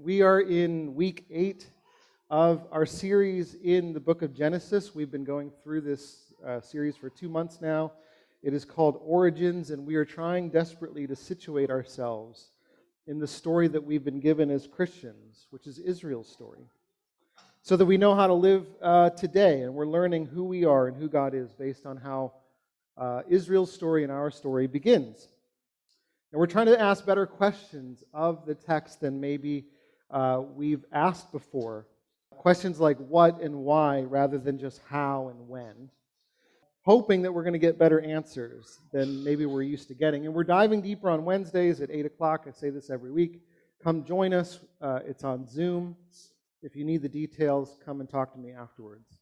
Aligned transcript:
We 0.00 0.22
are 0.22 0.40
in 0.40 0.94
week 0.94 1.26
eight 1.30 1.66
of 2.30 2.66
our 2.72 2.86
series 2.86 3.54
in 3.62 3.92
the 3.92 4.00
book 4.00 4.22
of 4.22 4.32
Genesis. 4.32 4.94
We've 4.94 5.10
been 5.10 5.24
going 5.24 5.52
through 5.62 5.82
this 5.82 6.32
uh, 6.46 6.62
series 6.62 6.96
for 6.96 7.10
two 7.10 7.28
months 7.28 7.60
now. 7.60 7.92
It 8.42 8.54
is 8.54 8.64
called 8.64 8.98
Origins, 9.04 9.68
and 9.68 9.84
we 9.86 9.96
are 9.96 10.06
trying 10.06 10.48
desperately 10.48 11.06
to 11.06 11.14
situate 11.14 11.68
ourselves 11.68 12.52
in 13.06 13.18
the 13.18 13.26
story 13.26 13.68
that 13.68 13.84
we've 13.84 14.02
been 14.04 14.20
given 14.20 14.50
as 14.50 14.66
Christians, 14.66 15.48
which 15.50 15.66
is 15.66 15.78
Israel's 15.78 16.32
story, 16.32 16.66
so 17.60 17.76
that 17.76 17.84
we 17.84 17.98
know 17.98 18.14
how 18.14 18.26
to 18.26 18.32
live 18.32 18.66
uh, 18.80 19.10
today. 19.10 19.62
And 19.62 19.74
we're 19.74 19.86
learning 19.86 20.24
who 20.24 20.44
we 20.44 20.64
are 20.64 20.86
and 20.86 20.96
who 20.96 21.10
God 21.10 21.34
is 21.34 21.52
based 21.52 21.84
on 21.84 21.98
how 21.98 22.32
uh, 22.96 23.20
Israel's 23.28 23.70
story 23.70 24.02
and 24.02 24.10
our 24.10 24.30
story 24.30 24.66
begins. 24.66 25.28
And 26.32 26.40
we're 26.40 26.46
trying 26.46 26.66
to 26.66 26.80
ask 26.80 27.06
better 27.06 27.26
questions 27.26 28.02
of 28.12 28.44
the 28.44 28.56
text 28.56 29.00
than 29.00 29.20
maybe 29.20 29.66
uh, 30.10 30.42
we've 30.54 30.84
asked 30.92 31.32
before. 31.32 31.86
Questions 32.30 32.78
like 32.78 32.98
what 32.98 33.40
and 33.40 33.54
why 33.54 34.02
rather 34.02 34.38
than 34.38 34.58
just 34.58 34.80
how 34.88 35.28
and 35.28 35.48
when. 35.48 35.90
Hoping 36.82 37.22
that 37.22 37.32
we're 37.32 37.42
going 37.42 37.54
to 37.54 37.58
get 37.58 37.78
better 37.78 38.00
answers 38.00 38.80
than 38.92 39.24
maybe 39.24 39.46
we're 39.46 39.62
used 39.62 39.88
to 39.88 39.94
getting. 39.94 40.26
And 40.26 40.34
we're 40.34 40.44
diving 40.44 40.82
deeper 40.82 41.08
on 41.08 41.24
Wednesdays 41.24 41.80
at 41.80 41.90
8 41.90 42.04
o'clock. 42.04 42.44
I 42.46 42.50
say 42.50 42.70
this 42.70 42.90
every 42.90 43.10
week. 43.10 43.40
Come 43.82 44.04
join 44.04 44.34
us. 44.34 44.60
Uh, 44.80 45.00
it's 45.06 45.24
on 45.24 45.46
Zoom. 45.46 45.96
If 46.62 46.76
you 46.76 46.84
need 46.84 47.02
the 47.02 47.08
details, 47.08 47.78
come 47.84 48.00
and 48.00 48.08
talk 48.08 48.32
to 48.34 48.38
me 48.38 48.52
afterwards. 48.52 49.18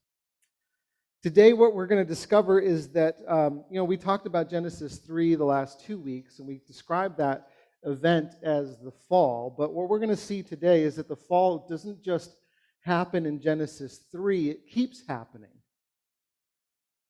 Today, 1.22 1.52
what 1.52 1.72
we're 1.72 1.86
going 1.86 2.04
to 2.04 2.08
discover 2.08 2.58
is 2.58 2.88
that, 2.88 3.18
um, 3.28 3.64
you 3.70 3.76
know, 3.76 3.84
we 3.84 3.96
talked 3.96 4.26
about 4.26 4.50
Genesis 4.50 4.98
3 4.98 5.36
the 5.36 5.44
last 5.44 5.80
two 5.80 5.96
weeks, 5.96 6.40
and 6.40 6.48
we 6.48 6.60
described 6.66 7.16
that 7.18 7.46
event 7.84 8.34
as 8.42 8.78
the 8.78 8.92
fall. 9.08 9.54
But 9.56 9.72
what 9.72 9.88
we're 9.88 9.98
going 9.98 10.08
to 10.10 10.16
see 10.16 10.42
today 10.42 10.82
is 10.82 10.96
that 10.96 11.08
the 11.08 11.16
fall 11.16 11.66
doesn't 11.68 12.02
just 12.02 12.36
happen 12.80 13.26
in 13.26 13.40
Genesis 13.40 14.06
3, 14.10 14.50
it 14.50 14.68
keeps 14.68 15.02
happening. 15.06 15.50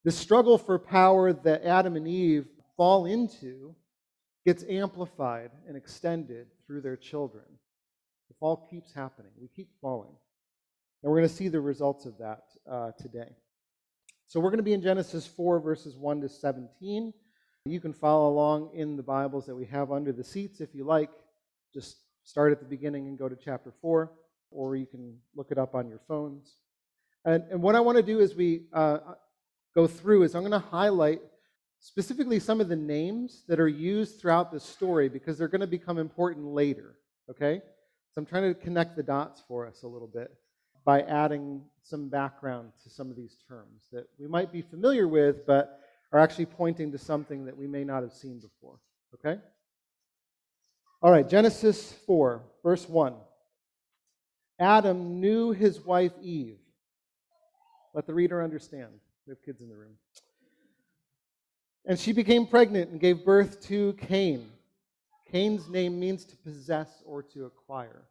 The 0.03 0.11
struggle 0.11 0.57
for 0.57 0.77
power 0.77 1.33
that 1.33 1.63
Adam 1.63 1.95
and 1.95 2.07
Eve 2.07 2.47
fall 2.77 3.05
into 3.05 3.75
gets 4.45 4.63
amplified 4.69 5.51
and 5.67 5.77
extended 5.77 6.47
through 6.67 6.81
their 6.81 6.97
children. 6.97 7.45
The 8.29 8.35
fall 8.39 8.67
keeps 8.69 8.93
happening. 8.93 9.31
We 9.39 9.47
keep 9.47 9.69
falling. 9.81 10.11
And 11.01 11.11
we're 11.11 11.19
going 11.19 11.29
to 11.29 11.35
see 11.35 11.47
the 11.47 11.61
results 11.61 12.05
of 12.05 12.17
that 12.17 12.43
uh, 12.69 12.91
today. 13.01 13.29
So 14.27 14.39
we're 14.39 14.49
going 14.49 14.57
to 14.57 14.63
be 14.63 14.73
in 14.73 14.81
Genesis 14.81 15.27
4, 15.27 15.59
verses 15.59 15.95
1 15.95 16.21
to 16.21 16.29
17. 16.29 17.13
You 17.65 17.79
can 17.79 17.93
follow 17.93 18.27
along 18.27 18.71
in 18.73 18.97
the 18.97 19.03
Bibles 19.03 19.45
that 19.45 19.55
we 19.55 19.63
have 19.67 19.89
under 19.89 20.11
the 20.11 20.23
seats 20.23 20.59
if 20.59 20.75
you 20.75 20.83
like. 20.83 21.09
Just 21.73 21.95
start 22.25 22.51
at 22.51 22.59
the 22.59 22.65
beginning 22.65 23.07
and 23.07 23.17
go 23.17 23.29
to 23.29 23.37
chapter 23.37 23.71
4, 23.79 24.11
or 24.51 24.75
you 24.75 24.85
can 24.85 25.17
look 25.33 25.49
it 25.49 25.57
up 25.57 25.73
on 25.73 25.87
your 25.87 26.01
phones. 26.05 26.57
And, 27.23 27.45
and 27.49 27.61
what 27.61 27.75
I 27.75 27.79
want 27.79 27.95
to 27.95 28.03
do 28.03 28.19
as 28.19 28.35
we 28.35 28.63
uh, 28.73 28.97
go 29.73 29.87
through 29.87 30.23
is 30.23 30.35
I'm 30.35 30.41
going 30.41 30.51
to 30.51 30.59
highlight 30.59 31.21
specifically 31.79 32.37
some 32.37 32.59
of 32.59 32.67
the 32.67 32.75
names 32.75 33.45
that 33.47 33.61
are 33.61 33.69
used 33.69 34.19
throughout 34.19 34.51
the 34.51 34.59
story 34.59 35.07
because 35.07 35.37
they're 35.37 35.47
going 35.47 35.61
to 35.61 35.67
become 35.67 35.97
important 35.97 36.45
later. 36.45 36.95
Okay? 37.29 37.61
So 38.11 38.19
I'm 38.19 38.25
trying 38.25 38.53
to 38.53 38.59
connect 38.59 38.97
the 38.97 39.03
dots 39.03 39.41
for 39.47 39.65
us 39.65 39.83
a 39.83 39.87
little 39.87 40.09
bit 40.09 40.33
by 40.83 41.03
adding 41.03 41.61
some 41.81 42.09
background 42.09 42.73
to 42.83 42.89
some 42.89 43.09
of 43.09 43.15
these 43.15 43.37
terms 43.47 43.87
that 43.93 44.09
we 44.19 44.27
might 44.27 44.51
be 44.51 44.61
familiar 44.61 45.07
with, 45.07 45.45
but 45.47 45.79
are 46.13 46.19
actually 46.19 46.45
pointing 46.45 46.91
to 46.91 46.97
something 46.97 47.45
that 47.45 47.57
we 47.57 47.67
may 47.67 47.83
not 47.83 48.03
have 48.03 48.13
seen 48.13 48.39
before. 48.39 48.79
Okay? 49.15 49.41
All 51.01 51.11
right, 51.11 51.27
Genesis 51.27 51.91
4, 52.05 52.41
verse 52.63 52.87
1. 52.87 53.15
Adam 54.59 55.19
knew 55.19 55.51
his 55.51 55.81
wife 55.81 56.13
Eve. 56.21 56.59
Let 57.93 58.05
the 58.05 58.13
reader 58.13 58.41
understand. 58.41 58.89
We 59.25 59.31
have 59.31 59.43
kids 59.43 59.61
in 59.61 59.69
the 59.69 59.75
room. 59.75 59.95
And 61.85 61.99
she 61.99 62.13
became 62.13 62.45
pregnant 62.45 62.91
and 62.91 62.99
gave 62.99 63.25
birth 63.25 63.61
to 63.67 63.93
Cain. 63.93 64.49
Cain's 65.31 65.67
name 65.67 65.99
means 65.99 66.23
to 66.25 66.37
possess 66.37 66.89
or 67.05 67.23
to 67.23 67.45
acquire. 67.45 68.03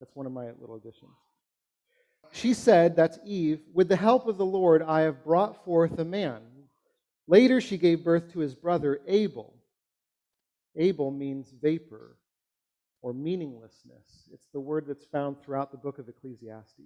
That's 0.00 0.14
one 0.14 0.26
of 0.26 0.32
my 0.32 0.50
little 0.60 0.76
additions. 0.76 1.12
She 2.32 2.52
said, 2.52 2.96
that's 2.96 3.18
Eve, 3.24 3.60
with 3.72 3.88
the 3.88 3.96
help 3.96 4.26
of 4.26 4.36
the 4.36 4.44
Lord, 4.44 4.82
I 4.82 5.00
have 5.02 5.24
brought 5.24 5.64
forth 5.64 5.98
a 5.98 6.04
man. 6.04 6.42
Later, 7.28 7.60
she 7.60 7.76
gave 7.76 8.02
birth 8.02 8.32
to 8.32 8.38
his 8.38 8.54
brother 8.54 9.00
Abel. 9.06 9.54
Abel 10.76 11.10
means 11.10 11.52
vapor 11.60 12.16
or 13.02 13.12
meaninglessness. 13.12 14.28
It's 14.32 14.48
the 14.52 14.60
word 14.60 14.86
that's 14.86 15.04
found 15.04 15.40
throughout 15.40 15.70
the 15.70 15.76
book 15.76 15.98
of 15.98 16.08
Ecclesiastes. 16.08 16.80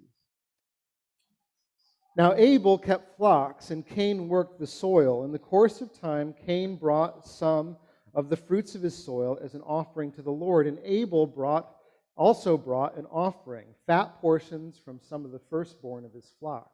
Now, 2.16 2.34
Abel 2.34 2.76
kept 2.76 3.16
flocks, 3.16 3.70
and 3.70 3.86
Cain 3.86 4.28
worked 4.28 4.58
the 4.58 4.66
soil. 4.66 5.24
In 5.24 5.32
the 5.32 5.38
course 5.38 5.80
of 5.80 5.98
time, 5.98 6.34
Cain 6.44 6.76
brought 6.76 7.26
some 7.26 7.76
of 8.12 8.28
the 8.28 8.36
fruits 8.36 8.74
of 8.74 8.82
his 8.82 8.96
soil 8.96 9.38
as 9.40 9.54
an 9.54 9.62
offering 9.62 10.12
to 10.12 10.22
the 10.22 10.30
Lord, 10.30 10.66
and 10.66 10.78
Abel 10.84 11.26
brought, 11.26 11.74
also 12.16 12.58
brought 12.58 12.96
an 12.96 13.06
offering, 13.06 13.68
fat 13.86 14.20
portions 14.20 14.78
from 14.78 15.00
some 15.00 15.24
of 15.24 15.30
the 15.30 15.38
firstborn 15.38 16.04
of 16.04 16.12
his 16.12 16.34
flock. 16.38 16.70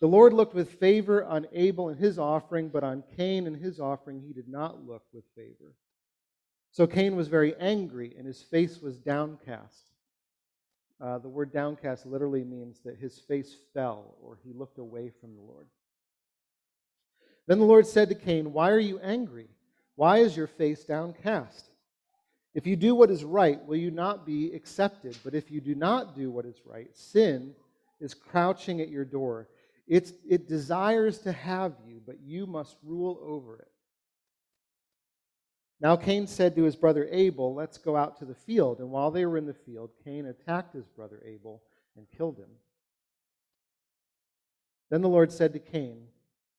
The 0.00 0.08
Lord 0.08 0.32
looked 0.32 0.54
with 0.54 0.78
favor 0.78 1.24
on 1.24 1.46
Abel 1.52 1.88
and 1.88 1.98
his 1.98 2.18
offering, 2.18 2.68
but 2.68 2.84
on 2.84 3.04
Cain 3.16 3.46
and 3.46 3.56
his 3.56 3.80
offering 3.80 4.20
he 4.20 4.32
did 4.32 4.48
not 4.48 4.86
look 4.86 5.02
with 5.12 5.24
favor. 5.34 5.74
So 6.72 6.86
Cain 6.86 7.16
was 7.16 7.28
very 7.28 7.54
angry, 7.56 8.14
and 8.18 8.26
his 8.26 8.42
face 8.42 8.80
was 8.80 8.98
downcast. 8.98 9.90
Uh, 11.00 11.18
the 11.18 11.28
word 11.28 11.52
downcast 11.52 12.06
literally 12.06 12.44
means 12.44 12.80
that 12.84 12.98
his 12.98 13.18
face 13.18 13.54
fell, 13.72 14.16
or 14.22 14.38
he 14.44 14.52
looked 14.52 14.78
away 14.78 15.10
from 15.20 15.34
the 15.34 15.42
Lord. 15.42 15.66
Then 17.46 17.58
the 17.58 17.64
Lord 17.64 17.86
said 17.86 18.08
to 18.08 18.14
Cain, 18.14 18.52
Why 18.52 18.70
are 18.70 18.78
you 18.78 18.98
angry? 19.00 19.48
Why 19.96 20.18
is 20.18 20.36
your 20.36 20.46
face 20.46 20.84
downcast? 20.84 21.70
If 22.54 22.66
you 22.66 22.76
do 22.76 22.94
what 22.94 23.10
is 23.10 23.24
right, 23.24 23.64
will 23.66 23.76
you 23.76 23.90
not 23.90 24.24
be 24.24 24.52
accepted? 24.52 25.16
But 25.24 25.34
if 25.34 25.50
you 25.50 25.60
do 25.60 25.74
not 25.74 26.16
do 26.16 26.30
what 26.30 26.46
is 26.46 26.60
right, 26.64 26.88
sin 26.96 27.54
is 28.00 28.14
crouching 28.14 28.80
at 28.80 28.88
your 28.88 29.04
door. 29.04 29.48
It's, 29.86 30.12
it 30.28 30.48
desires 30.48 31.18
to 31.20 31.32
have 31.32 31.74
you, 31.86 32.00
but 32.04 32.20
you 32.20 32.46
must 32.46 32.76
rule 32.82 33.18
over 33.22 33.56
it. 33.58 33.68
Now 35.80 35.96
Cain 35.96 36.26
said 36.26 36.56
to 36.56 36.62
his 36.62 36.76
brother 36.76 37.06
Abel, 37.10 37.54
Let's 37.54 37.76
go 37.76 37.96
out 37.96 38.18
to 38.18 38.24
the 38.24 38.34
field. 38.34 38.78
And 38.78 38.90
while 38.90 39.10
they 39.10 39.26
were 39.26 39.36
in 39.36 39.46
the 39.46 39.52
field, 39.52 39.90
Cain 40.02 40.26
attacked 40.26 40.74
his 40.74 40.86
brother 40.86 41.22
Abel 41.26 41.62
and 41.96 42.06
killed 42.16 42.38
him. 42.38 42.48
Then 44.90 45.02
the 45.02 45.08
Lord 45.08 45.30
said 45.30 45.52
to 45.52 45.58
Cain, 45.58 46.06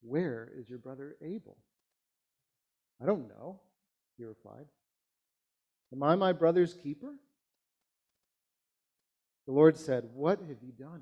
Where 0.02 0.52
is 0.56 0.70
your 0.70 0.78
brother 0.78 1.16
Abel? 1.22 1.58
I 3.02 3.06
don't 3.06 3.28
know, 3.28 3.60
he 4.18 4.24
replied. 4.24 4.66
Am 5.92 6.04
I 6.04 6.16
my 6.16 6.34
brother's 6.34 6.74
keeper? 6.74 7.16
The 9.48 9.54
Lord 9.54 9.78
said, 9.78 10.04
What 10.14 10.40
have 10.40 10.62
you 10.62 10.72
done? 10.72 11.02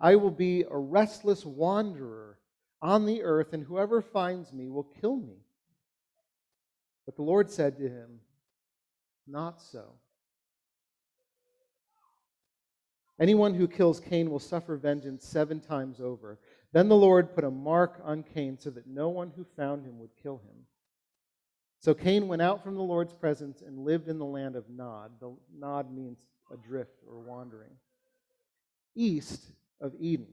I 0.00 0.16
will 0.16 0.30
be 0.30 0.64
a 0.68 0.76
restless 0.76 1.44
wanderer 1.44 2.38
on 2.82 3.06
the 3.06 3.22
earth, 3.22 3.52
and 3.52 3.64
whoever 3.64 4.02
finds 4.02 4.52
me 4.52 4.68
will 4.68 4.84
kill 5.00 5.16
me. 5.16 5.38
But 7.06 7.16
the 7.16 7.22
Lord 7.22 7.50
said 7.50 7.76
to 7.78 7.88
him, 7.88 8.20
Not 9.26 9.60
so. 9.60 9.94
Anyone 13.20 13.54
who 13.54 13.68
kills 13.68 14.00
Cain 14.00 14.30
will 14.30 14.40
suffer 14.40 14.76
vengeance 14.76 15.24
seven 15.24 15.60
times 15.60 16.00
over. 16.00 16.38
Then 16.72 16.88
the 16.88 16.96
Lord 16.96 17.34
put 17.34 17.44
a 17.44 17.50
mark 17.50 18.00
on 18.02 18.24
Cain 18.24 18.58
so 18.58 18.70
that 18.70 18.88
no 18.88 19.08
one 19.08 19.32
who 19.36 19.46
found 19.56 19.86
him 19.86 20.00
would 20.00 20.10
kill 20.20 20.38
him. 20.38 20.66
So 21.78 21.94
Cain 21.94 22.26
went 22.26 22.42
out 22.42 22.64
from 22.64 22.74
the 22.74 22.82
Lord's 22.82 23.12
presence 23.12 23.62
and 23.62 23.84
lived 23.84 24.08
in 24.08 24.18
the 24.18 24.24
land 24.24 24.56
of 24.56 24.68
Nod. 24.68 25.12
The 25.20 25.36
Nod 25.56 25.94
means 25.94 26.18
adrift 26.52 27.02
or 27.06 27.20
wandering. 27.20 27.70
East 28.96 29.52
of 29.80 29.92
Eden. 29.98 30.28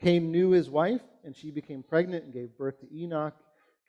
Cain 0.00 0.32
knew 0.32 0.50
his 0.50 0.70
wife, 0.70 1.02
and 1.24 1.36
she 1.36 1.50
became 1.50 1.82
pregnant 1.82 2.24
and 2.24 2.32
gave 2.32 2.56
birth 2.56 2.80
to 2.80 2.94
Enoch. 2.94 3.34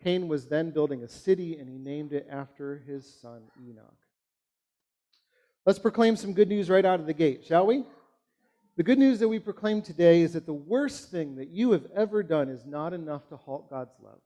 Cain 0.03 0.27
was 0.27 0.47
then 0.47 0.71
building 0.71 1.03
a 1.03 1.07
city, 1.07 1.57
and 1.57 1.69
he 1.69 1.77
named 1.77 2.11
it 2.11 2.27
after 2.29 2.79
his 2.85 3.19
son 3.21 3.43
Enoch. 3.65 3.95
Let's 5.65 5.79
proclaim 5.79 6.15
some 6.15 6.33
good 6.33 6.49
news 6.49 6.69
right 6.69 6.85
out 6.85 6.99
of 6.99 7.05
the 7.05 7.13
gate, 7.13 7.45
shall 7.45 7.65
we? 7.65 7.83
The 8.77 8.83
good 8.83 8.97
news 8.97 9.19
that 9.19 9.27
we 9.27 9.39
proclaim 9.39 9.81
today 9.81 10.21
is 10.21 10.33
that 10.33 10.45
the 10.45 10.53
worst 10.53 11.11
thing 11.11 11.35
that 11.35 11.49
you 11.49 11.71
have 11.71 11.85
ever 11.95 12.23
done 12.23 12.49
is 12.49 12.65
not 12.65 12.93
enough 12.93 13.27
to 13.29 13.37
halt 13.37 13.69
God's 13.69 13.93
love. 14.01 14.19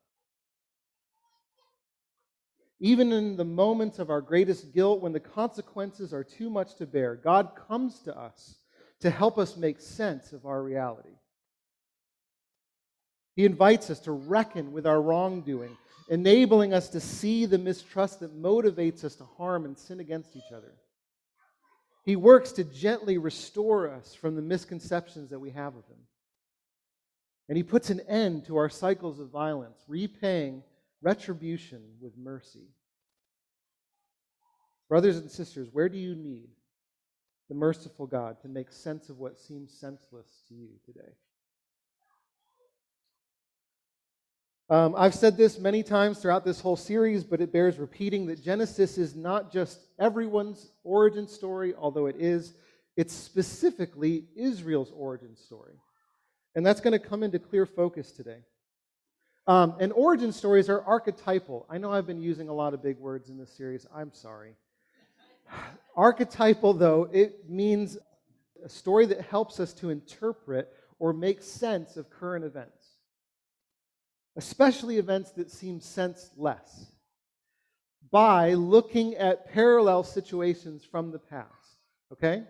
Even 2.79 3.11
in 3.11 3.35
the 3.35 3.45
moments 3.45 3.99
of 3.99 4.09
our 4.09 4.21
greatest 4.21 4.73
guilt, 4.73 5.01
when 5.01 5.13
the 5.13 5.19
consequences 5.19 6.13
are 6.13 6.23
too 6.23 6.49
much 6.49 6.75
to 6.75 6.85
bear, 6.85 7.15
God 7.15 7.51
comes 7.67 7.99
to 8.01 8.17
us 8.17 8.55
to 9.05 9.11
help 9.11 9.37
us 9.37 9.55
make 9.55 9.79
sense 9.79 10.33
of 10.33 10.47
our 10.47 10.63
reality. 10.63 11.13
He 13.35 13.45
invites 13.45 13.91
us 13.91 13.99
to 13.99 14.11
reckon 14.11 14.71
with 14.71 14.87
our 14.87 14.99
wrongdoing, 14.99 15.77
enabling 16.09 16.73
us 16.73 16.89
to 16.89 16.99
see 16.99 17.45
the 17.45 17.59
mistrust 17.59 18.21
that 18.21 18.35
motivates 18.35 19.03
us 19.03 19.13
to 19.17 19.25
harm 19.37 19.65
and 19.65 19.77
sin 19.77 19.99
against 19.99 20.35
each 20.35 20.51
other. 20.51 20.73
He 22.03 22.15
works 22.15 22.51
to 22.53 22.63
gently 22.63 23.19
restore 23.19 23.91
us 23.91 24.15
from 24.15 24.35
the 24.35 24.41
misconceptions 24.41 25.29
that 25.29 25.39
we 25.39 25.51
have 25.51 25.75
of 25.75 25.85
Him. 25.85 25.99
And 27.47 27.57
He 27.57 27.63
puts 27.63 27.91
an 27.91 27.99
end 28.09 28.45
to 28.45 28.57
our 28.57 28.69
cycles 28.69 29.19
of 29.19 29.29
violence, 29.29 29.83
repaying 29.87 30.63
retribution 31.03 31.83
with 32.01 32.17
mercy. 32.17 32.69
Brothers 34.89 35.17
and 35.17 35.29
sisters, 35.29 35.69
where 35.71 35.89
do 35.89 35.99
you 35.99 36.15
need 36.15 36.54
the 37.49 37.55
merciful 37.55 38.07
God 38.07 38.41
to 38.41 38.47
make 38.47 38.71
sense 38.71 39.09
of 39.09 39.19
what 39.19 39.39
seems 39.39 39.71
senseless 39.71 40.27
to 40.47 40.55
you 40.55 40.69
today? 40.85 41.13
Um, 44.67 44.95
I've 44.97 45.13
said 45.13 45.37
this 45.37 45.59
many 45.59 45.83
times 45.83 46.17
throughout 46.19 46.43
this 46.43 46.59
whole 46.59 46.75
series, 46.75 47.23
but 47.23 47.39
it 47.39 47.53
bears 47.53 47.77
repeating 47.77 48.25
that 48.27 48.43
Genesis 48.43 48.97
is 48.97 49.15
not 49.15 49.53
just 49.53 49.79
everyone's 49.99 50.71
origin 50.83 51.27
story, 51.27 51.75
although 51.77 52.07
it 52.07 52.15
is, 52.17 52.55
it's 52.97 53.13
specifically 53.13 54.25
Israel's 54.35 54.91
origin 54.95 55.35
story. 55.35 55.75
And 56.55 56.65
that's 56.65 56.81
going 56.81 56.93
to 56.93 56.99
come 56.99 57.21
into 57.21 57.37
clear 57.37 57.67
focus 57.67 58.11
today. 58.11 58.39
Um, 59.45 59.75
and 59.79 59.93
origin 59.93 60.31
stories 60.31 60.67
are 60.69 60.81
archetypal. 60.81 61.67
I 61.69 61.77
know 61.77 61.91
I've 61.91 62.07
been 62.07 62.21
using 62.21 62.49
a 62.49 62.53
lot 62.53 62.73
of 62.73 62.81
big 62.81 62.97
words 62.97 63.29
in 63.29 63.37
this 63.37 63.51
series. 63.51 63.85
I'm 63.93 64.11
sorry. 64.13 64.55
Archetypal, 65.95 66.73
though, 66.73 67.09
it 67.11 67.49
means 67.49 67.97
a 68.63 68.69
story 68.69 69.05
that 69.07 69.21
helps 69.21 69.59
us 69.59 69.73
to 69.73 69.89
interpret 69.89 70.71
or 70.99 71.13
make 71.13 71.41
sense 71.41 71.97
of 71.97 72.09
current 72.09 72.45
events, 72.45 72.87
especially 74.35 74.97
events 74.97 75.31
that 75.31 75.51
seem 75.51 75.79
senseless, 75.79 76.87
by 78.11 78.53
looking 78.53 79.15
at 79.15 79.51
parallel 79.51 80.03
situations 80.03 80.83
from 80.83 81.11
the 81.11 81.19
past. 81.19 81.49
Okay? 82.13 82.43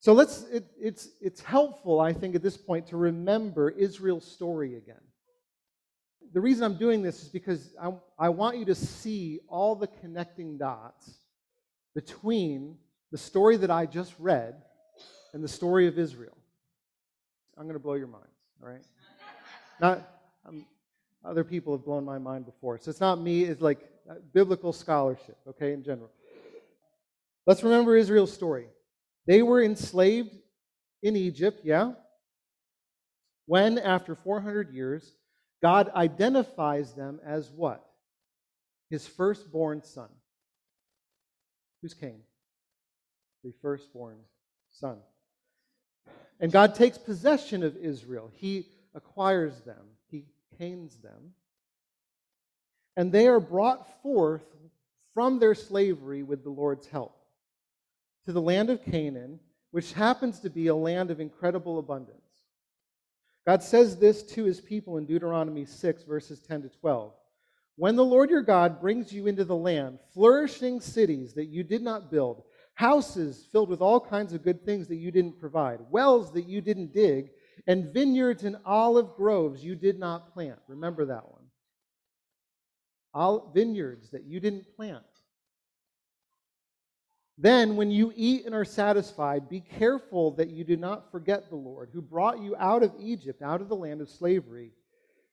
So 0.00 0.12
let's, 0.12 0.42
it, 0.44 0.66
it's, 0.80 1.08
it's 1.20 1.40
helpful, 1.40 2.00
I 2.00 2.12
think, 2.12 2.34
at 2.34 2.42
this 2.42 2.56
point 2.56 2.86
to 2.88 2.96
remember 2.96 3.70
Israel's 3.70 4.30
story 4.30 4.76
again 4.76 5.00
the 6.32 6.40
reason 6.40 6.64
I'm 6.64 6.76
doing 6.76 7.02
this 7.02 7.22
is 7.22 7.28
because 7.28 7.74
I, 7.80 7.92
I 8.18 8.28
want 8.28 8.58
you 8.58 8.64
to 8.66 8.74
see 8.74 9.40
all 9.48 9.74
the 9.74 9.86
connecting 9.86 10.58
dots 10.58 11.10
between 11.94 12.76
the 13.10 13.18
story 13.18 13.56
that 13.56 13.70
I 13.70 13.86
just 13.86 14.14
read 14.18 14.62
and 15.32 15.42
the 15.42 15.48
story 15.48 15.86
of 15.86 15.98
Israel. 15.98 16.36
I'm 17.56 17.64
going 17.64 17.74
to 17.74 17.80
blow 17.80 17.94
your 17.94 18.06
minds, 18.06 18.26
all 18.62 18.68
right? 18.68 18.82
Not, 19.80 20.08
um, 20.46 20.66
other 21.24 21.44
people 21.44 21.76
have 21.76 21.84
blown 21.84 22.04
my 22.04 22.18
mind 22.18 22.46
before. 22.46 22.78
So 22.78 22.90
it's 22.90 23.00
not 23.00 23.20
me, 23.20 23.44
it's 23.44 23.60
like 23.60 23.78
uh, 24.08 24.14
biblical 24.32 24.72
scholarship, 24.72 25.36
okay, 25.48 25.72
in 25.72 25.82
general. 25.82 26.10
Let's 27.46 27.62
remember 27.62 27.96
Israel's 27.96 28.32
story. 28.32 28.66
They 29.26 29.42
were 29.42 29.62
enslaved 29.62 30.34
in 31.02 31.16
Egypt, 31.16 31.60
yeah? 31.64 31.92
When, 33.46 33.78
after 33.78 34.14
400 34.14 34.72
years, 34.74 35.14
God 35.62 35.90
identifies 35.94 36.92
them 36.92 37.20
as 37.24 37.50
what? 37.50 37.84
His 38.90 39.06
firstborn 39.06 39.82
son. 39.82 40.08
Who's 41.82 41.94
Cain? 41.94 42.20
The 43.44 43.52
firstborn 43.62 44.18
son. 44.70 44.98
And 46.40 46.52
God 46.52 46.74
takes 46.74 46.98
possession 46.98 47.62
of 47.62 47.76
Israel. 47.76 48.30
He 48.34 48.66
acquires 48.94 49.60
them, 49.62 49.84
He 50.10 50.24
canes 50.58 50.96
them. 50.98 51.34
And 52.96 53.12
they 53.12 53.28
are 53.28 53.40
brought 53.40 54.02
forth 54.02 54.44
from 55.14 55.38
their 55.38 55.54
slavery 55.54 56.22
with 56.22 56.44
the 56.44 56.50
Lord's 56.50 56.86
help 56.86 57.16
to 58.24 58.32
the 58.32 58.40
land 58.42 58.70
of 58.70 58.84
Canaan, 58.84 59.40
which 59.70 59.92
happens 59.92 60.40
to 60.40 60.50
be 60.50 60.66
a 60.66 60.74
land 60.74 61.10
of 61.10 61.20
incredible 61.20 61.78
abundance. 61.78 62.27
God 63.48 63.62
says 63.62 63.96
this 63.96 64.22
to 64.24 64.44
his 64.44 64.60
people 64.60 64.98
in 64.98 65.06
Deuteronomy 65.06 65.64
6, 65.64 66.02
verses 66.02 66.38
10 66.38 66.64
to 66.64 66.68
12. 66.68 67.14
When 67.76 67.96
the 67.96 68.04
Lord 68.04 68.28
your 68.28 68.42
God 68.42 68.78
brings 68.78 69.10
you 69.10 69.26
into 69.26 69.42
the 69.42 69.56
land, 69.56 70.00
flourishing 70.12 70.82
cities 70.82 71.32
that 71.32 71.46
you 71.46 71.64
did 71.64 71.80
not 71.80 72.10
build, 72.10 72.42
houses 72.74 73.48
filled 73.50 73.70
with 73.70 73.80
all 73.80 74.00
kinds 74.00 74.34
of 74.34 74.44
good 74.44 74.66
things 74.66 74.86
that 74.88 74.96
you 74.96 75.10
didn't 75.10 75.40
provide, 75.40 75.80
wells 75.88 76.30
that 76.34 76.46
you 76.46 76.60
didn't 76.60 76.92
dig, 76.92 77.30
and 77.66 77.90
vineyards 77.94 78.44
and 78.44 78.58
olive 78.66 79.14
groves 79.16 79.64
you 79.64 79.74
did 79.74 79.98
not 79.98 80.34
plant. 80.34 80.58
Remember 80.68 81.06
that 81.06 81.24
one. 83.14 83.40
Vineyards 83.54 84.10
that 84.10 84.24
you 84.24 84.40
didn't 84.40 84.76
plant. 84.76 85.04
Then, 87.40 87.76
when 87.76 87.92
you 87.92 88.12
eat 88.16 88.46
and 88.46 88.54
are 88.54 88.64
satisfied, 88.64 89.48
be 89.48 89.60
careful 89.60 90.32
that 90.32 90.50
you 90.50 90.64
do 90.64 90.76
not 90.76 91.12
forget 91.12 91.48
the 91.48 91.56
Lord, 91.56 91.90
who 91.92 92.02
brought 92.02 92.40
you 92.40 92.56
out 92.56 92.82
of 92.82 92.92
Egypt, 92.98 93.42
out 93.42 93.60
of 93.60 93.68
the 93.68 93.76
land 93.76 94.00
of 94.00 94.08
slavery. 94.08 94.72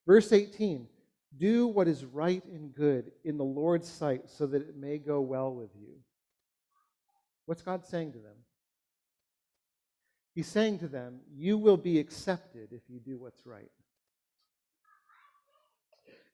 Verse 0.06 0.32
18 0.32 0.88
Do 1.36 1.66
what 1.66 1.88
is 1.88 2.06
right 2.06 2.46
and 2.46 2.72
good 2.76 3.12
in 3.24 3.38
the 3.38 3.44
Lord's 3.44 3.90
sight, 3.90 4.30
so 4.30 4.46
that 4.46 4.62
it 4.62 4.78
may 4.78 5.00
go 5.00 5.20
well 5.20 5.52
with 5.52 5.72
you. 5.76 5.96
What's 7.48 7.64
God 7.64 7.84
saying 7.84 8.12
to 8.12 8.20
them? 8.20 8.38
He's 10.36 10.48
saying 10.48 10.80
to 10.80 10.88
them, 10.88 11.22
You 11.34 11.58
will 11.58 11.78
be 11.78 11.98
accepted 11.98 12.70
if 12.72 12.82
you 12.88 13.00
do 13.00 13.18
what's 13.18 13.48
right. 13.48 13.72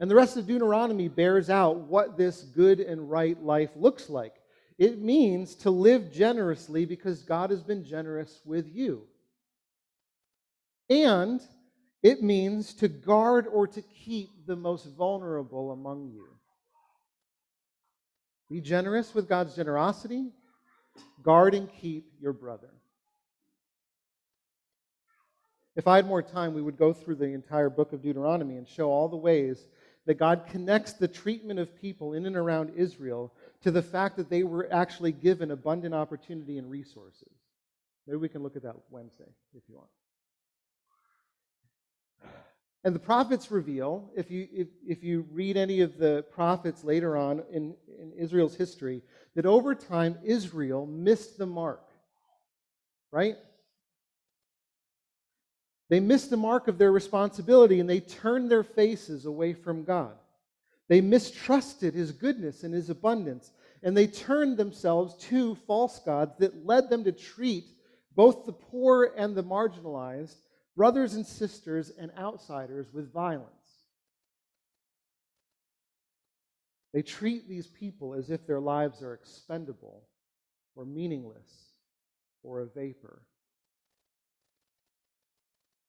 And 0.01 0.12
the 0.12 0.15
rest 0.15 0.35
of 0.35 0.47
Deuteronomy 0.47 1.07
bears 1.07 1.50
out 1.50 1.77
what 1.77 2.17
this 2.17 2.41
good 2.41 2.81
and 2.81 3.09
right 3.09 3.41
life 3.41 3.69
looks 3.77 4.10
like. 4.10 4.40
It 4.81 5.00
means 5.00 5.53
to 5.57 5.69
live 5.69 6.11
generously 6.11 6.85
because 6.85 7.21
God 7.21 7.51
has 7.51 7.61
been 7.61 7.85
generous 7.85 8.41
with 8.43 8.67
you. 8.67 9.03
And 10.89 11.39
it 12.01 12.23
means 12.23 12.73
to 12.73 12.88
guard 12.88 13.45
or 13.45 13.67
to 13.67 13.81
keep 13.83 14.47
the 14.47 14.55
most 14.55 14.88
vulnerable 14.97 15.69
among 15.71 16.07
you. 16.07 16.25
Be 18.50 18.59
generous 18.59 19.13
with 19.13 19.29
God's 19.29 19.55
generosity. 19.55 20.31
Guard 21.21 21.53
and 21.53 21.69
keep 21.71 22.11
your 22.19 22.33
brother. 22.33 22.71
If 25.75 25.88
I 25.88 25.97
had 25.97 26.07
more 26.07 26.23
time, 26.23 26.55
we 26.55 26.61
would 26.63 26.79
go 26.79 26.91
through 26.91 27.17
the 27.17 27.25
entire 27.25 27.69
book 27.69 27.93
of 27.93 28.01
Deuteronomy 28.01 28.57
and 28.57 28.67
show 28.67 28.89
all 28.89 29.09
the 29.09 29.15
ways 29.15 29.67
that 30.07 30.17
God 30.17 30.47
connects 30.50 30.93
the 30.93 31.07
treatment 31.07 31.59
of 31.59 31.79
people 31.79 32.13
in 32.13 32.25
and 32.25 32.35
around 32.35 32.71
Israel 32.75 33.31
to 33.63 33.72
the 33.72 33.82
fact 33.82 34.18
that 34.18 34.30
they 34.30 34.44
were 34.44 34.68
actually 34.72 35.12
given 35.12 35.51
abundant 35.51 35.94
opportunity 35.94 36.58
and 36.58 36.70
resources. 36.70 37.32
Maybe 38.08 38.18
we 38.18 38.30
can 38.30 38.44
look 38.44 38.56
at 38.56 38.63
that 38.63 38.75
Wednesday 38.89 39.30
if 39.56 39.63
you 39.68 39.75
want. 39.75 39.89
And 42.84 42.96
the 42.96 43.00
prophets 43.00 43.51
reveal, 43.51 44.10
if 44.15 44.32
you, 44.32 44.48
if, 44.51 44.68
if 44.88 45.03
you 45.03 45.27
read 45.32 45.56
any 45.56 45.82
of 45.82 46.00
the 46.00 46.25
prophets 46.32 46.84
later 46.84 47.15
on 47.15 47.44
in, 47.51 47.75
in 48.00 48.12
Israel's 48.18 48.56
history, 48.56 49.03
that 49.36 49.46
over 49.46 49.75
time 49.75 50.18
Israel 50.24 50.88
missed 50.88 51.38
the 51.38 51.46
mark. 51.46 51.88
Right? 53.12 53.36
They 55.89 56.00
missed 56.00 56.32
the 56.32 56.38
mark 56.38 56.68
of 56.68 56.80
their 56.80 56.91
responsibility 56.91 57.80
and 57.80 57.89
they 57.89 58.00
turned 58.00 58.50
their 58.50 58.63
faces 58.63 59.25
away 59.25 59.53
from 59.53 59.84
God. 59.84 60.15
They 60.91 61.00
mistrusted 61.00 61.93
his 61.93 62.12
goodness 62.12 62.65
and 62.65 62.74
his 62.74 62.89
abundance, 62.89 63.53
and 63.81 63.95
they 63.95 64.07
turned 64.07 64.57
themselves 64.57 65.15
to 65.29 65.55
false 65.55 66.00
gods 66.00 66.36
that 66.39 66.65
led 66.65 66.89
them 66.89 67.05
to 67.05 67.13
treat 67.13 67.63
both 68.13 68.45
the 68.45 68.51
poor 68.51 69.13
and 69.15 69.33
the 69.33 69.41
marginalized, 69.41 70.36
brothers 70.75 71.13
and 71.13 71.25
sisters 71.25 71.93
and 71.98 72.12
outsiders, 72.17 72.91
with 72.91 73.10
violence. 73.13 73.48
They 76.91 77.03
treat 77.03 77.48
these 77.48 77.67
people 77.67 78.13
as 78.13 78.29
if 78.29 78.45
their 78.45 78.60
lives 78.60 79.01
are 79.01 79.13
expendable 79.13 80.03
or 80.75 80.83
meaningless 80.83 81.69
or 82.43 82.60
a 82.60 82.65
vapor. 82.65 83.21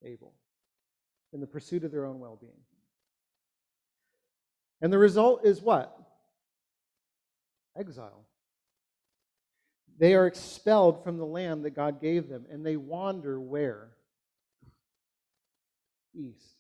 Abel, 0.05 0.33
in 1.33 1.41
the 1.41 1.47
pursuit 1.49 1.83
of 1.83 1.91
their 1.91 2.05
own 2.05 2.21
well 2.21 2.39
being. 2.41 2.53
And 4.83 4.93
the 4.93 4.99
result 4.99 5.47
is 5.47 5.63
what? 5.63 5.97
Exile. 7.79 8.27
They 9.99 10.15
are 10.15 10.27
expelled 10.27 11.05
from 11.05 11.19
the 11.19 11.25
land 11.25 11.65
that 11.65 11.77
God 11.77 12.01
gave 12.01 12.29
them, 12.29 12.45
and 12.51 12.67
they 12.67 12.77
wander 12.77 13.41
where? 13.41 13.91
East. 16.15 16.57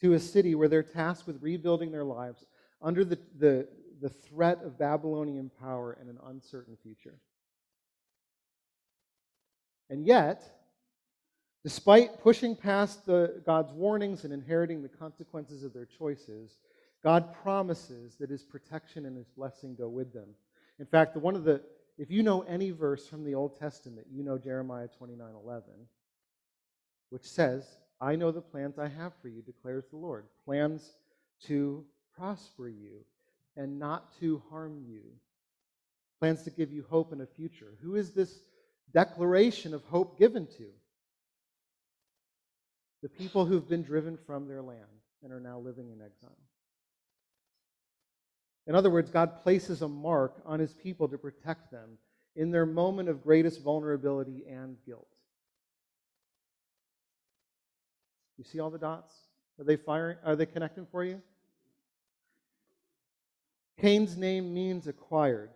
To 0.00 0.14
a 0.14 0.18
city 0.18 0.56
where 0.56 0.68
they're 0.68 0.82
tasked 0.82 1.28
with 1.28 1.40
rebuilding 1.40 1.92
their 1.92 2.04
lives 2.04 2.44
under 2.82 3.04
the, 3.04 3.18
the, 3.38 3.68
the 4.00 4.08
threat 4.08 4.62
of 4.64 4.78
Babylonian 4.78 5.50
power 5.60 5.96
and 6.00 6.10
an 6.10 6.18
uncertain 6.26 6.76
future. 6.82 7.20
And 9.88 10.04
yet, 10.04 10.42
despite 11.66 12.22
pushing 12.22 12.54
past 12.54 13.04
the, 13.06 13.42
God's 13.44 13.72
warnings 13.72 14.22
and 14.22 14.32
inheriting 14.32 14.82
the 14.82 14.88
consequences 14.88 15.64
of 15.64 15.72
their 15.74 15.84
choices, 15.84 16.58
God 17.02 17.34
promises 17.42 18.14
that 18.20 18.30
his 18.30 18.44
protection 18.44 19.04
and 19.04 19.16
his 19.16 19.26
blessing 19.26 19.74
go 19.74 19.88
with 19.88 20.12
them. 20.12 20.28
In 20.78 20.86
fact, 20.86 21.16
one 21.16 21.34
of 21.34 21.42
the 21.42 21.60
if 21.98 22.08
you 22.08 22.22
know 22.22 22.42
any 22.42 22.70
verse 22.70 23.08
from 23.08 23.24
the 23.24 23.34
Old 23.34 23.58
Testament, 23.58 24.06
you 24.12 24.22
know 24.22 24.38
Jeremiah 24.38 24.86
29:11, 24.86 25.88
which 27.10 27.28
says, 27.28 27.78
"I 28.00 28.14
know 28.14 28.30
the 28.30 28.40
plans 28.40 28.78
I 28.78 28.86
have 28.86 29.14
for 29.16 29.26
you," 29.26 29.42
declares 29.42 29.88
the 29.88 29.96
Lord, 29.96 30.28
plans 30.44 30.94
to 31.46 31.84
prosper 32.16 32.68
you 32.68 33.04
and 33.56 33.76
not 33.76 34.12
to 34.20 34.38
harm 34.50 34.84
you, 34.86 35.02
plans 36.20 36.44
to 36.44 36.50
give 36.50 36.70
you 36.70 36.84
hope 36.84 37.10
and 37.10 37.22
a 37.22 37.26
future. 37.26 37.76
Who 37.80 37.96
is 37.96 38.12
this 38.12 38.40
declaration 38.92 39.74
of 39.74 39.82
hope 39.86 40.16
given 40.16 40.46
to? 40.58 40.72
The 43.06 43.10
people 43.10 43.46
who've 43.46 43.68
been 43.68 43.84
driven 43.84 44.18
from 44.26 44.48
their 44.48 44.60
land 44.60 44.80
and 45.22 45.32
are 45.32 45.38
now 45.38 45.60
living 45.60 45.90
in 45.90 46.02
exile. 46.04 46.36
In 48.66 48.74
other 48.74 48.90
words, 48.90 49.12
God 49.12 49.44
places 49.44 49.80
a 49.80 49.86
mark 49.86 50.42
on 50.44 50.58
his 50.58 50.72
people 50.72 51.06
to 51.06 51.16
protect 51.16 51.70
them 51.70 51.98
in 52.34 52.50
their 52.50 52.66
moment 52.66 53.08
of 53.08 53.22
greatest 53.22 53.62
vulnerability 53.62 54.42
and 54.50 54.76
guilt. 54.84 55.06
You 58.38 58.42
see 58.42 58.58
all 58.58 58.70
the 58.70 58.78
dots? 58.78 59.14
Are 59.60 59.64
they 59.64 59.76
firing? 59.76 60.16
Are 60.24 60.34
they 60.34 60.46
connecting 60.46 60.88
for 60.90 61.04
you? 61.04 61.22
Cain's 63.80 64.16
name 64.16 64.52
means 64.52 64.88
acquired, 64.88 65.50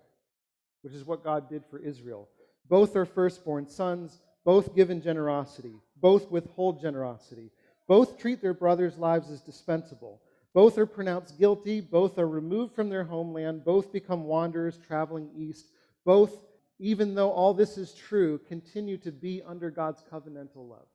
which 0.82 0.92
is 0.92 1.04
what 1.04 1.24
God 1.24 1.50
did 1.50 1.64
for 1.68 1.80
Israel. 1.80 2.28
Both 2.68 2.94
are 2.94 3.04
firstborn 3.04 3.66
sons, 3.66 4.20
both 4.44 4.76
given 4.76 5.02
generosity, 5.02 5.74
both 6.00 6.30
withhold 6.30 6.80
generosity, 6.80 7.50
both 7.86 8.18
treat 8.18 8.40
their 8.40 8.54
brothers' 8.54 8.98
lives 8.98 9.30
as 9.30 9.40
dispensable. 9.40 10.20
Both 10.52 10.78
are 10.78 10.86
pronounced 10.86 11.38
guilty, 11.38 11.80
both 11.80 12.18
are 12.18 12.28
removed 12.28 12.74
from 12.74 12.88
their 12.88 13.04
homeland, 13.04 13.64
both 13.64 13.92
become 13.92 14.24
wanderers 14.24 14.78
traveling 14.86 15.30
east. 15.36 15.66
Both, 16.04 16.40
even 16.78 17.14
though 17.14 17.30
all 17.30 17.54
this 17.54 17.78
is 17.78 17.94
true, 17.94 18.38
continue 18.48 18.96
to 18.98 19.12
be 19.12 19.42
under 19.46 19.70
God's 19.70 20.02
covenantal 20.10 20.68
love. 20.68 20.86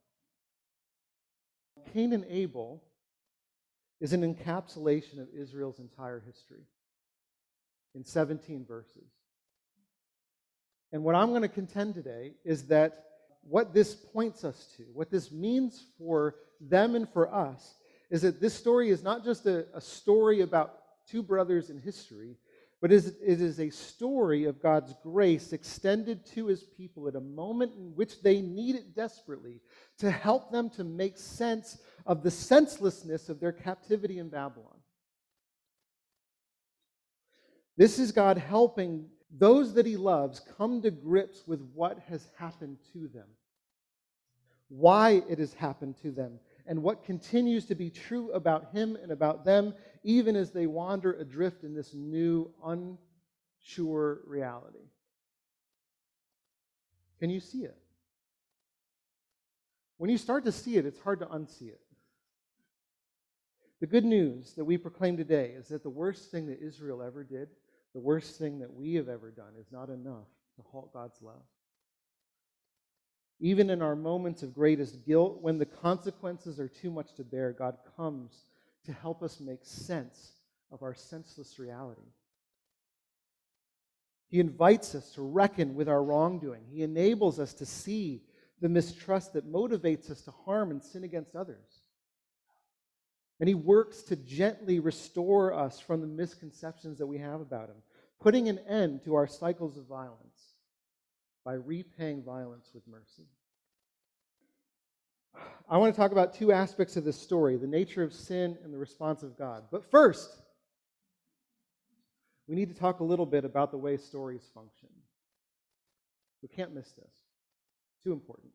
Cain 1.93 2.13
and 2.13 2.25
Abel 2.29 2.83
is 4.01 4.13
an 4.13 4.21
encapsulation 4.21 5.19
of 5.21 5.27
Israel's 5.33 5.79
entire 5.79 6.21
history 6.25 6.63
in 7.93 8.03
17 8.03 8.65
verses. 8.65 9.09
And 10.91 11.03
what 11.03 11.15
I'm 11.15 11.29
going 11.29 11.41
to 11.41 11.47
contend 11.47 11.93
today 11.93 12.33
is 12.43 12.67
that 12.67 13.05
what 13.47 13.73
this 13.73 13.93
points 13.95 14.43
us 14.43 14.73
to, 14.77 14.83
what 14.93 15.11
this 15.11 15.31
means 15.31 15.85
for 15.97 16.35
them 16.59 16.95
and 16.95 17.07
for 17.09 17.33
us, 17.33 17.75
is 18.09 18.21
that 18.21 18.41
this 18.41 18.53
story 18.53 18.89
is 18.89 19.03
not 19.03 19.23
just 19.23 19.45
a, 19.45 19.65
a 19.73 19.81
story 19.81 20.41
about 20.41 20.79
two 21.07 21.23
brothers 21.23 21.69
in 21.69 21.79
history, 21.79 22.35
but 22.81 22.91
it 22.91 23.15
is 23.19 23.59
a 23.59 23.69
story 23.69 24.45
of 24.45 24.61
God's 24.61 24.93
grace 25.01 25.53
extended 25.53 26.25
to 26.27 26.47
his 26.47 26.63
people 26.63 27.07
at 27.07 27.15
a 27.15 27.21
moment 27.21 27.73
in 27.75 27.95
which 27.95 28.21
they 28.21 28.41
need 28.41 28.75
it 28.75 28.95
desperately 28.95 29.61
to 29.97 30.11
help 30.11 30.51
them 30.51 30.69
to 30.71 30.83
make 30.83 31.17
sense 31.17 31.79
of 32.05 32.21
the 32.21 32.29
senselessness 32.29 33.29
of 33.29 33.39
their 33.39 33.53
captivity 33.53 34.19
in 34.19 34.29
Babylon. 34.29 34.77
This 37.77 37.97
is 37.97 38.11
God 38.11 38.37
helping 38.37 39.07
those 39.32 39.74
that 39.74 39.86
he 39.86 39.98
loves 39.98 40.41
come 40.58 40.82
to 40.82 40.91
grips 40.91 41.44
with 41.48 41.62
what 41.74 42.00
has 42.08 42.27
happened 42.38 42.77
to 42.94 43.08
them, 43.08 43.27
why 44.70 45.24
it 45.29 45.39
has 45.39 45.53
happened 45.53 45.96
to 46.01 46.12
them, 46.12 46.39
and 46.67 46.82
what 46.82 47.03
continues 47.03 47.65
to 47.65 47.75
be 47.75 47.89
true 47.89 48.32
about 48.32 48.72
him 48.72 48.98
and 49.01 49.12
about 49.12 49.46
them, 49.46 49.74
even 50.03 50.36
as 50.36 50.51
they 50.51 50.67
wander 50.67 51.13
adrift 51.13 51.63
in 51.63 51.74
this 51.74 51.94
new, 51.94 52.51
unsure 52.63 54.22
reality. 54.25 54.89
Can 57.20 57.29
you 57.29 57.39
see 57.39 57.63
it? 57.63 57.77
When 59.98 60.10
you 60.10 60.17
start 60.17 60.44
to 60.46 60.51
see 60.51 60.77
it, 60.77 60.86
it's 60.86 61.00
hard 61.00 61.20
to 61.20 61.25
unsee 61.27 61.70
it. 61.70 61.79
The 63.79 63.88
good 63.88 64.05
news 64.05 64.53
that 64.55 64.65
we 64.65 64.77
proclaim 64.77 65.17
today 65.17 65.53
is 65.55 65.67
that 65.67 65.84
the 65.84 65.89
worst 65.89 66.32
thing 66.32 66.48
that 66.48 66.62
Israel 66.62 67.01
ever 67.01 67.24
did, 67.24 67.50
the 67.95 68.01
worst 68.01 68.37
thing 68.37 68.59
that 68.59 68.73
we 68.73 68.95
have 68.95 69.07
ever 69.07 69.31
done, 69.31 69.53
is 69.57 69.71
not 69.71 69.87
enough 69.87 70.27
to 70.57 70.61
halt 70.69 70.91
God's 70.91 71.21
love. 71.21 71.41
Even 73.39 73.69
in 73.69 73.81
our 73.81 73.95
moments 73.95 74.43
of 74.43 74.53
greatest 74.53 75.05
guilt, 75.05 75.37
when 75.41 75.57
the 75.57 75.65
consequences 75.65 76.59
are 76.59 76.67
too 76.67 76.91
much 76.91 77.13
to 77.13 77.23
bear, 77.23 77.53
God 77.53 77.77
comes 77.95 78.47
to 78.83 78.91
help 78.91 79.23
us 79.23 79.39
make 79.39 79.61
sense 79.63 80.33
of 80.73 80.83
our 80.83 80.93
senseless 80.93 81.57
reality. 81.57 82.11
He 84.27 84.41
invites 84.41 84.93
us 84.93 85.11
to 85.11 85.21
reckon 85.21 85.73
with 85.73 85.87
our 85.87 86.03
wrongdoing. 86.03 86.63
He 86.69 86.83
enables 86.83 87.39
us 87.39 87.53
to 87.53 87.65
see 87.65 88.23
the 88.59 88.67
mistrust 88.67 89.31
that 89.33 89.49
motivates 89.49 90.11
us 90.11 90.21
to 90.23 90.31
harm 90.31 90.71
and 90.71 90.83
sin 90.83 91.05
against 91.05 91.33
others. 91.33 91.75
And 93.39 93.49
He 93.49 93.55
works 93.55 94.01
to 94.03 94.15
gently 94.15 94.79
restore 94.79 95.53
us 95.53 95.79
from 95.79 96.01
the 96.01 96.07
misconceptions 96.07 96.97
that 96.99 97.07
we 97.07 97.17
have 97.17 97.41
about 97.41 97.69
Him, 97.69 97.77
putting 98.21 98.47
an 98.49 98.59
end 98.67 99.03
to 99.03 99.15
our 99.15 99.27
cycles 99.27 99.77
of 99.77 99.85
violence 99.85 100.55
by 101.43 101.53
repaying 101.53 102.23
violence 102.23 102.71
with 102.73 102.87
mercy. 102.87 103.27
I 105.69 105.77
want 105.77 105.93
to 105.93 105.99
talk 105.99 106.11
about 106.11 106.33
two 106.33 106.51
aspects 106.51 106.95
of 106.95 107.03
this 107.03 107.19
story 107.19 107.57
the 107.57 107.67
nature 107.67 108.03
of 108.03 108.13
sin 108.13 108.57
and 108.63 108.73
the 108.73 108.77
response 108.77 109.23
of 109.23 109.37
God. 109.37 109.63
But 109.71 109.89
first, 109.89 110.29
we 112.47 112.55
need 112.55 112.69
to 112.69 112.79
talk 112.79 112.99
a 112.99 113.03
little 113.03 113.25
bit 113.25 113.45
about 113.45 113.71
the 113.71 113.77
way 113.77 113.97
stories 113.97 114.47
function. 114.53 114.89
We 116.41 116.47
can't 116.47 116.75
miss 116.75 116.91
this. 116.91 117.11
Too 118.03 118.13
important. 118.13 118.51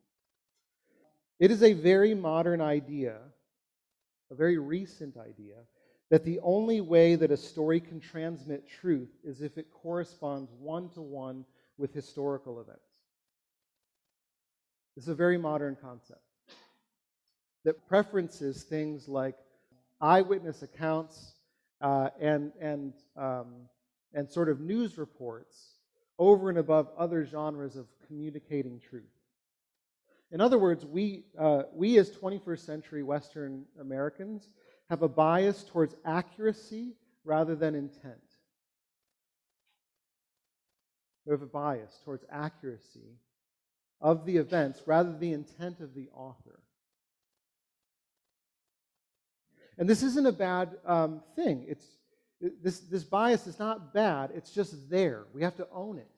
It 1.39 1.51
is 1.51 1.63
a 1.63 1.73
very 1.73 2.13
modern 2.13 2.61
idea, 2.61 3.17
a 4.31 4.35
very 4.35 4.57
recent 4.57 5.17
idea, 5.17 5.57
that 6.09 6.23
the 6.25 6.39
only 6.41 6.81
way 6.81 7.15
that 7.15 7.31
a 7.31 7.37
story 7.37 7.79
can 7.79 7.99
transmit 7.99 8.67
truth 8.67 9.09
is 9.23 9.41
if 9.41 9.57
it 9.57 9.67
corresponds 9.71 10.51
one 10.59 10.89
to 10.89 11.01
one 11.01 11.45
with 11.77 11.93
historical 11.93 12.59
events. 12.59 12.81
This 14.95 15.05
is 15.05 15.09
a 15.09 15.15
very 15.15 15.37
modern 15.37 15.77
concept 15.81 16.21
that 17.63 17.87
preferences 17.87 18.63
things 18.63 19.07
like 19.07 19.35
eyewitness 20.01 20.63
accounts 20.63 21.33
uh, 21.79 22.09
and, 22.19 22.51
and, 22.59 22.93
um, 23.15 23.47
and 24.13 24.29
sort 24.29 24.49
of 24.49 24.59
news 24.59 24.97
reports 24.97 25.75
over 26.19 26.49
and 26.49 26.57
above 26.57 26.89
other 26.97 27.25
genres 27.25 27.75
of 27.75 27.85
communicating 28.07 28.79
truth. 28.79 29.20
In 30.31 30.39
other 30.39 30.57
words, 30.57 30.85
we, 30.85 31.25
uh, 31.37 31.63
we 31.73 31.97
as 31.97 32.09
21st 32.11 32.65
century 32.65 33.03
Western 33.03 33.65
Americans 33.79 34.47
have 34.89 35.01
a 35.01 35.09
bias 35.09 35.63
towards 35.63 35.95
accuracy 36.05 36.93
rather 37.25 37.55
than 37.55 37.75
intent. 37.75 38.15
We 41.25 41.31
have 41.31 41.41
a 41.41 41.47
bias 41.47 41.99
towards 42.03 42.23
accuracy 42.31 43.17
of 43.99 44.25
the 44.25 44.37
events 44.37 44.81
rather 44.85 45.11
than 45.11 45.19
the 45.19 45.33
intent 45.33 45.81
of 45.81 45.93
the 45.93 46.09
author. 46.13 46.59
And 49.77 49.89
this 49.89 50.03
isn't 50.03 50.25
a 50.25 50.31
bad 50.31 50.77
um, 50.85 51.21
thing. 51.35 51.65
It's, 51.67 51.85
this, 52.61 52.79
this 52.79 53.03
bias 53.03 53.47
is 53.47 53.59
not 53.59 53.93
bad, 53.93 54.31
it's 54.33 54.51
just 54.51 54.89
there. 54.89 55.25
We 55.33 55.43
have 55.43 55.55
to 55.57 55.67
own 55.73 55.97
it. 55.97 56.09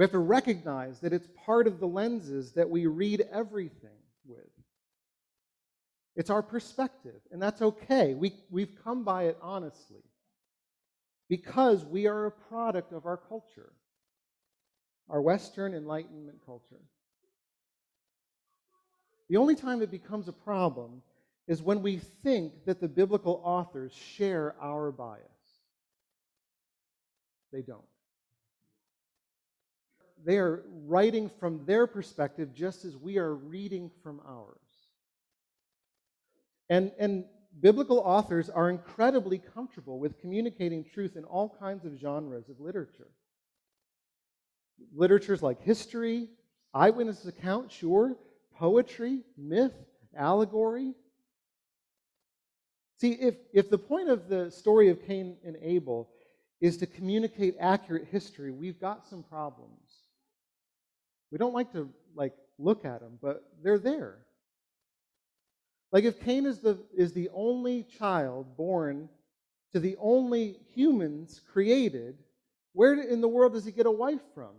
We 0.00 0.04
have 0.04 0.12
to 0.12 0.18
recognize 0.18 0.98
that 1.00 1.12
it's 1.12 1.28
part 1.44 1.66
of 1.66 1.78
the 1.78 1.86
lenses 1.86 2.52
that 2.52 2.70
we 2.70 2.86
read 2.86 3.28
everything 3.30 3.98
with. 4.26 4.48
It's 6.16 6.30
our 6.30 6.42
perspective, 6.42 7.20
and 7.30 7.42
that's 7.42 7.60
okay. 7.60 8.14
We, 8.14 8.32
we've 8.48 8.74
come 8.82 9.04
by 9.04 9.24
it 9.24 9.36
honestly 9.42 10.00
because 11.28 11.84
we 11.84 12.06
are 12.06 12.24
a 12.24 12.30
product 12.30 12.94
of 12.94 13.04
our 13.04 13.18
culture, 13.18 13.74
our 15.10 15.20
Western 15.20 15.74
Enlightenment 15.74 16.38
culture. 16.46 16.80
The 19.28 19.36
only 19.36 19.54
time 19.54 19.82
it 19.82 19.90
becomes 19.90 20.28
a 20.28 20.32
problem 20.32 21.02
is 21.46 21.60
when 21.60 21.82
we 21.82 21.98
think 22.22 22.64
that 22.64 22.80
the 22.80 22.88
biblical 22.88 23.42
authors 23.44 23.92
share 23.92 24.54
our 24.62 24.92
bias. 24.92 25.20
They 27.52 27.60
don't. 27.60 27.89
They 30.24 30.38
are 30.38 30.64
writing 30.86 31.30
from 31.40 31.64
their 31.66 31.86
perspective 31.86 32.54
just 32.54 32.84
as 32.84 32.96
we 32.96 33.18
are 33.18 33.34
reading 33.34 33.90
from 34.02 34.20
ours. 34.26 34.56
And, 36.68 36.92
and 36.98 37.24
biblical 37.58 37.98
authors 37.98 38.48
are 38.48 38.70
incredibly 38.70 39.38
comfortable 39.38 39.98
with 39.98 40.20
communicating 40.20 40.84
truth 40.84 41.16
in 41.16 41.24
all 41.24 41.56
kinds 41.58 41.84
of 41.84 41.98
genres 41.98 42.48
of 42.48 42.60
literature. 42.60 43.08
Literatures 44.94 45.42
like 45.42 45.62
history, 45.62 46.28
eyewitness 46.72 47.26
account, 47.26 47.72
sure, 47.72 48.16
poetry, 48.56 49.20
myth, 49.36 49.74
allegory. 50.16 50.94
See, 53.00 53.12
if, 53.12 53.36
if 53.52 53.70
the 53.70 53.78
point 53.78 54.08
of 54.08 54.28
the 54.28 54.50
story 54.50 54.90
of 54.90 55.04
Cain 55.06 55.36
and 55.44 55.56
Abel 55.62 56.08
is 56.60 56.76
to 56.78 56.86
communicate 56.86 57.56
accurate 57.58 58.08
history, 58.10 58.52
we've 58.52 58.80
got 58.80 59.06
some 59.08 59.22
problems. 59.22 59.89
We 61.30 61.38
don't 61.38 61.54
like 61.54 61.72
to 61.72 61.88
like 62.14 62.34
look 62.58 62.84
at 62.84 63.00
them, 63.00 63.18
but 63.20 63.42
they're 63.62 63.78
there. 63.78 64.18
Like 65.92 66.04
if 66.04 66.20
Cain 66.20 66.46
is 66.46 66.58
the 66.58 66.78
is 66.96 67.12
the 67.12 67.30
only 67.34 67.84
child 67.98 68.56
born 68.56 69.08
to 69.72 69.80
the 69.80 69.96
only 70.00 70.58
humans 70.74 71.40
created, 71.52 72.16
where 72.72 72.94
in 72.94 73.20
the 73.20 73.28
world 73.28 73.52
does 73.52 73.64
he 73.64 73.72
get 73.72 73.86
a 73.86 73.90
wife 73.90 74.20
from? 74.34 74.50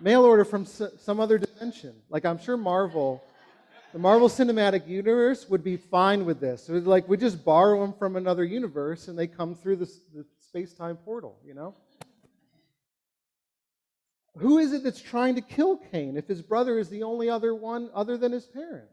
Mail 0.00 0.24
order 0.24 0.44
from 0.44 0.66
some 0.66 1.20
other 1.20 1.38
dimension. 1.38 1.94
Like 2.10 2.24
I'm 2.24 2.38
sure 2.38 2.56
Marvel 2.56 3.22
the 3.94 4.00
Marvel 4.00 4.28
Cinematic 4.28 4.88
Universe 4.88 5.48
would 5.48 5.62
be 5.62 5.76
fine 5.76 6.24
with 6.24 6.40
this. 6.40 6.68
Like 6.68 7.08
we 7.08 7.16
just 7.16 7.44
borrow 7.44 7.80
them 7.80 7.92
from 7.92 8.16
another 8.16 8.42
universe 8.42 9.06
and 9.06 9.16
they 9.16 9.28
come 9.28 9.54
through 9.54 9.76
the, 9.76 9.86
the 10.12 10.26
space-time 10.40 10.96
portal, 10.96 11.38
you 11.46 11.54
know? 11.54 11.76
Who 14.38 14.58
is 14.58 14.72
it 14.72 14.82
that's 14.82 15.00
trying 15.00 15.36
to 15.36 15.40
kill 15.40 15.76
Cain 15.92 16.16
if 16.16 16.26
his 16.26 16.42
brother 16.42 16.78
is 16.78 16.88
the 16.88 17.04
only 17.04 17.30
other 17.30 17.54
one 17.54 17.90
other 17.94 18.16
than 18.16 18.32
his 18.32 18.46
parents? 18.46 18.90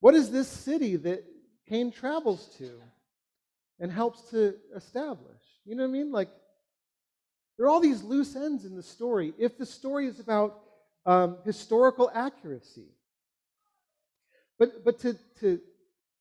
What 0.00 0.14
is 0.14 0.30
this 0.30 0.48
city 0.48 0.96
that 0.96 1.24
Cain 1.68 1.92
travels 1.92 2.54
to 2.58 2.80
and 3.78 3.92
helps 3.92 4.22
to 4.30 4.54
establish? 4.74 5.42
You 5.64 5.76
know 5.76 5.82
what 5.82 5.90
I 5.90 5.92
mean? 5.92 6.12
Like, 6.12 6.30
there 7.56 7.66
are 7.66 7.70
all 7.70 7.80
these 7.80 8.02
loose 8.02 8.34
ends 8.34 8.64
in 8.64 8.76
the 8.76 8.82
story. 8.82 9.34
If 9.38 9.58
the 9.58 9.66
story 9.66 10.06
is 10.06 10.20
about 10.20 10.60
um, 11.06 11.38
historical 11.44 12.10
accuracy. 12.14 12.88
But, 14.58 14.84
but 14.84 14.98
to, 15.00 15.16
to, 15.40 15.60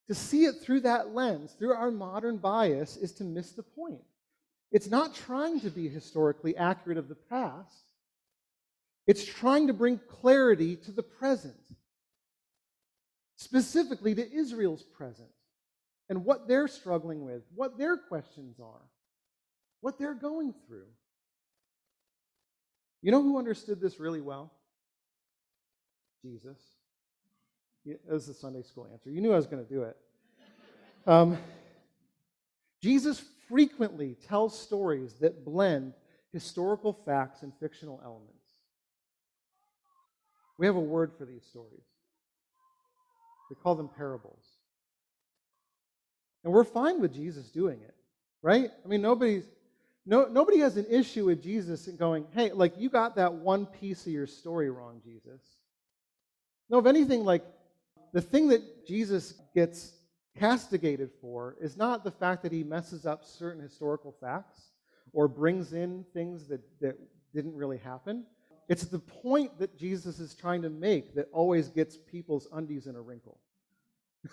to 0.07 0.15
see 0.15 0.45
it 0.45 0.55
through 0.61 0.81
that 0.81 1.13
lens, 1.13 1.55
through 1.57 1.73
our 1.73 1.91
modern 1.91 2.37
bias, 2.37 2.97
is 2.97 3.13
to 3.13 3.23
miss 3.23 3.51
the 3.51 3.63
point. 3.63 4.01
It's 4.73 4.89
not 4.89 5.13
trying 5.13 5.59
to 5.61 5.69
be 5.69 5.87
historically 5.87 6.57
accurate 6.57 6.97
of 6.97 7.07
the 7.07 7.15
past, 7.15 7.93
it's 9.05 9.23
trying 9.23 9.67
to 9.67 9.73
bring 9.73 9.99
clarity 10.09 10.75
to 10.77 10.91
the 10.91 11.03
present, 11.03 11.53
specifically 13.35 14.15
to 14.15 14.33
Israel's 14.33 14.81
present, 14.81 15.29
and 16.09 16.25
what 16.25 16.47
they're 16.47 16.67
struggling 16.67 17.23
with, 17.23 17.43
what 17.53 17.77
their 17.77 17.97
questions 17.97 18.59
are, 18.59 18.81
what 19.81 19.99
they're 19.99 20.15
going 20.15 20.55
through. 20.65 20.87
You 23.03 23.11
know 23.11 23.21
who 23.21 23.37
understood 23.37 23.79
this 23.79 23.99
really 23.99 24.21
well? 24.21 24.51
Jesus. 26.23 26.57
That 27.85 28.11
was 28.11 28.25
the 28.25 28.33
Sunday 28.33 28.63
school 28.63 28.87
answer. 28.91 29.11
You 29.11 29.21
knew 29.21 29.33
I 29.33 29.35
was 29.35 29.45
going 29.45 29.63
to 29.63 29.69
do 29.71 29.83
it. 29.83 29.97
Um, 31.05 31.37
Jesus 32.81 33.21
frequently 33.47 34.15
tells 34.27 34.59
stories 34.59 35.13
that 35.21 35.45
blend 35.45 35.93
historical 36.31 36.93
facts 37.05 37.43
and 37.43 37.53
fictional 37.59 38.01
elements. 38.03 38.33
We 40.57 40.65
have 40.65 40.75
a 40.75 40.79
word 40.79 41.11
for 41.17 41.25
these 41.25 41.43
stories. 41.43 41.83
We 43.49 43.55
call 43.55 43.75
them 43.75 43.89
parables. 43.95 44.43
And 46.43 46.51
we're 46.51 46.63
fine 46.63 46.99
with 46.99 47.13
Jesus 47.13 47.49
doing 47.49 47.79
it, 47.81 47.95
right? 48.41 48.71
I 48.83 48.87
mean, 48.87 49.01
nobody's 49.01 49.45
no, 50.05 50.25
nobody 50.25 50.59
has 50.59 50.75
an 50.75 50.85
issue 50.89 51.25
with 51.25 51.41
Jesus 51.41 51.87
and 51.87 51.97
going, 51.97 52.25
hey, 52.33 52.51
like 52.51 52.73
you 52.77 52.89
got 52.89 53.15
that 53.15 53.33
one 53.33 53.65
piece 53.65 54.05
of 54.05 54.11
your 54.11 54.27
story 54.27 54.69
wrong, 54.69 54.99
Jesus. 55.03 55.41
No, 56.69 56.79
if 56.79 56.85
anything, 56.85 57.23
like 57.23 57.45
the 58.11 58.21
thing 58.21 58.49
that 58.49 58.85
Jesus 58.85 59.33
gets 59.55 59.93
castigated 60.37 61.11
for 61.21 61.55
is 61.61 61.77
not 61.77 62.03
the 62.03 62.11
fact 62.11 62.43
that 62.43 62.51
he 62.51 62.63
messes 62.63 63.05
up 63.05 63.23
certain 63.23 63.61
historical 63.61 64.11
facts 64.11 64.71
or 65.11 65.27
brings 65.27 65.73
in 65.73 66.05
things 66.13 66.47
that, 66.47 66.61
that 66.81 66.97
didn't 67.33 67.55
really 67.55 67.77
happen. 67.77 68.25
It's 68.69 68.83
the 68.83 68.99
point 68.99 69.59
that 69.59 69.77
Jesus 69.77 70.19
is 70.19 70.33
trying 70.33 70.61
to 70.61 70.69
make 70.69 71.15
that 71.15 71.27
always 71.31 71.69
gets 71.69 71.97
people's 71.97 72.47
undies 72.51 72.87
in 72.87 72.95
a 72.95 73.01
wrinkle. 73.01 73.39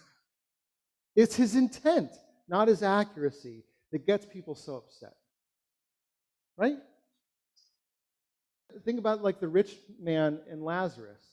it's 1.17 1.37
his 1.37 1.57
intent, 1.57 2.13
not 2.49 2.69
his 2.69 2.83
accuracy, 2.83 3.65
that 3.93 4.07
gets 4.07 4.25
people 4.25 4.55
so 4.55 4.77
upset. 4.77 5.17
Right? 6.57 6.79
Think 8.85 8.99
about 8.99 9.23
like 9.23 9.41
the 9.41 9.49
rich 9.49 9.75
man 10.01 10.41
and 10.49 10.63
Lazarus. 10.63 11.25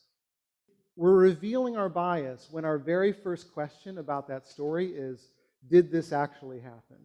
We're 0.98 1.16
revealing 1.16 1.78
our 1.78 1.90
bias 1.90 2.48
when 2.50 2.66
our 2.66 2.80
very 2.80 3.14
first 3.14 3.54
question 3.54 4.00
about 4.00 4.28
that 4.30 4.48
story 4.48 4.88
is 4.88 5.30
Did 5.70 5.92
this 5.92 6.12
actually 6.12 6.60
happen? 6.60 6.98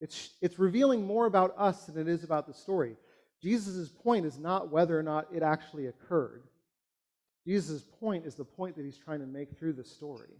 It's, 0.00 0.30
it's 0.40 0.58
revealing 0.58 1.06
more 1.06 1.26
about 1.26 1.54
us 1.56 1.86
than 1.86 1.96
it 1.96 2.08
is 2.08 2.24
about 2.24 2.48
the 2.48 2.54
story. 2.54 2.96
Jesus' 3.40 3.88
point 3.88 4.26
is 4.26 4.38
not 4.38 4.72
whether 4.72 4.98
or 4.98 5.02
not 5.02 5.28
it 5.32 5.42
actually 5.42 5.86
occurred. 5.86 6.42
Jesus' 7.46 7.82
point 8.00 8.26
is 8.26 8.34
the 8.34 8.44
point 8.44 8.76
that 8.76 8.84
he's 8.84 8.98
trying 8.98 9.20
to 9.20 9.26
make 9.26 9.56
through 9.56 9.74
the 9.74 9.84
story. 9.84 10.34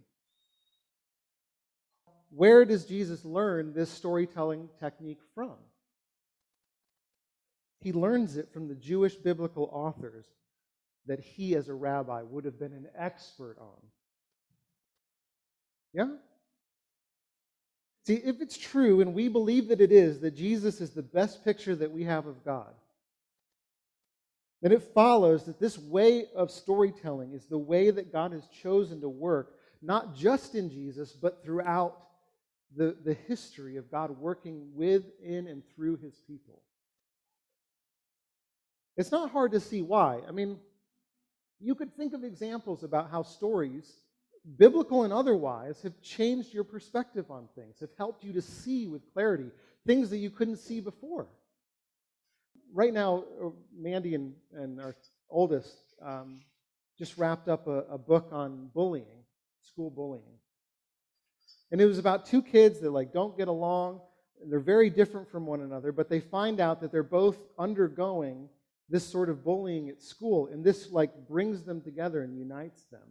Where 2.29 2.65
does 2.65 2.85
Jesus 2.85 3.23
learn 3.23 3.73
this 3.73 3.89
storytelling 3.89 4.67
technique 4.79 5.21
from? 5.33 5.55
He 7.79 7.93
learns 7.93 8.35
it 8.35 8.51
from 8.51 8.67
the 8.67 8.75
Jewish 8.75 9.15
biblical 9.15 9.69
authors 9.71 10.25
that 11.07 11.19
he, 11.19 11.55
as 11.55 11.67
a 11.67 11.73
rabbi, 11.73 12.21
would 12.21 12.45
have 12.45 12.59
been 12.59 12.73
an 12.73 12.87
expert 12.97 13.57
on. 13.59 13.81
Yeah? 15.93 16.15
See, 18.05 18.15
if 18.15 18.41
it's 18.41 18.57
true, 18.57 19.01
and 19.01 19.13
we 19.13 19.27
believe 19.27 19.67
that 19.67 19.81
it 19.81 19.91
is, 19.91 20.19
that 20.21 20.35
Jesus 20.35 20.81
is 20.81 20.91
the 20.91 21.03
best 21.03 21.43
picture 21.43 21.75
that 21.75 21.91
we 21.91 22.03
have 22.03 22.25
of 22.25 22.43
God, 22.43 22.73
then 24.61 24.71
it 24.71 24.83
follows 24.93 25.45
that 25.45 25.59
this 25.59 25.77
way 25.77 26.25
of 26.35 26.51
storytelling 26.51 27.33
is 27.33 27.45
the 27.45 27.57
way 27.57 27.89
that 27.89 28.11
God 28.11 28.31
has 28.31 28.47
chosen 28.61 29.01
to 29.01 29.09
work, 29.09 29.55
not 29.81 30.15
just 30.15 30.55
in 30.55 30.69
Jesus, 30.69 31.13
but 31.13 31.43
throughout 31.43 31.97
the, 32.75 32.95
the 33.03 33.15
history 33.27 33.77
of 33.77 33.91
God 33.91 34.11
working 34.19 34.69
with, 34.73 35.03
in, 35.23 35.47
and 35.47 35.63
through 35.75 35.97
his 35.97 36.13
people. 36.27 36.61
It's 38.97 39.11
not 39.11 39.31
hard 39.31 39.51
to 39.53 39.59
see 39.59 39.81
why. 39.81 40.21
I 40.27 40.31
mean, 40.31 40.59
you 41.61 41.75
could 41.75 41.95
think 41.95 42.13
of 42.13 42.23
examples 42.23 42.83
about 42.83 43.11
how 43.11 43.23
stories, 43.23 44.01
biblical 44.57 45.03
and 45.03 45.13
otherwise, 45.13 45.81
have 45.83 45.99
changed 46.01 46.53
your 46.53 46.63
perspective 46.63 47.29
on 47.29 47.47
things, 47.55 47.79
have 47.79 47.89
helped 47.97 48.23
you 48.23 48.33
to 48.33 48.41
see 48.41 48.87
with 48.87 49.01
clarity 49.13 49.51
things 49.85 50.09
that 50.09 50.17
you 50.17 50.29
couldn't 50.29 50.57
see 50.57 50.79
before. 50.79 51.27
Right 52.73 52.93
now, 52.93 53.25
uh, 53.43 53.49
Mandy 53.77 54.15
and, 54.15 54.33
and 54.53 54.79
our 54.79 54.95
oldest 55.29 55.75
um, 56.01 56.41
just 56.97 57.17
wrapped 57.17 57.47
up 57.47 57.67
a, 57.67 57.83
a 57.89 57.97
book 57.97 58.29
on 58.31 58.69
bullying, 58.73 59.23
school 59.61 59.89
bullying. 59.89 60.23
And 61.71 61.79
it 61.79 61.85
was 61.85 61.99
about 61.99 62.25
two 62.25 62.41
kids 62.41 62.79
that 62.81 62.91
like 62.91 63.13
don't 63.13 63.37
get 63.37 63.47
along, 63.47 64.01
and 64.41 64.51
they're 64.51 64.59
very 64.59 64.89
different 64.89 65.29
from 65.29 65.45
one 65.45 65.61
another, 65.61 65.91
but 65.91 66.09
they 66.09 66.19
find 66.19 66.59
out 66.59 66.81
that 66.81 66.91
they're 66.91 67.03
both 67.03 67.37
undergoing 67.57 68.49
this 68.91 69.07
sort 69.07 69.29
of 69.29 69.43
bullying 69.43 69.89
at 69.89 70.01
school, 70.01 70.47
and 70.47 70.63
this 70.63 70.91
like 70.91 71.27
brings 71.27 71.63
them 71.63 71.81
together 71.81 72.21
and 72.21 72.37
unites 72.37 72.83
them. 72.91 73.07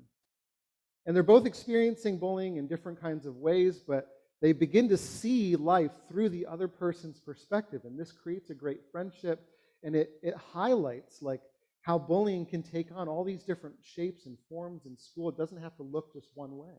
And 1.07 1.17
they're 1.17 1.23
both 1.23 1.47
experiencing 1.47 2.19
bullying 2.19 2.57
in 2.57 2.69
different 2.69 3.01
kinds 3.01 3.25
of 3.25 3.37
ways, 3.37 3.79
but 3.79 4.09
they 4.43 4.53
begin 4.53 4.91
to 4.91 4.97
see 4.97 5.57
life 5.57 5.91
through 6.09 6.29
the 6.29 6.47
other 6.47 6.69
person's 6.69 7.19
perspective, 7.19 7.81
and 7.85 7.99
this 7.99 8.13
creates 8.13 8.51
a 8.51 8.55
great 8.55 8.81
friendship, 8.93 9.41
and 9.83 9.97
it, 9.97 10.11
it 10.23 10.35
highlights 10.53 11.23
like 11.23 11.41
how 11.81 11.99
bullying 11.99 12.45
can 12.45 12.63
take 12.63 12.89
on 12.95 13.09
all 13.09 13.25
these 13.25 13.43
different 13.43 13.77
shapes 13.83 14.27
and 14.27 14.37
forms 14.51 14.85
in 14.85 14.99
school. 14.99 15.31
It 15.31 15.39
doesn't 15.39 15.63
have 15.63 15.77
to 15.77 15.83
look 15.83 16.13
just 16.13 16.29
one 16.35 16.59
way. 16.59 16.77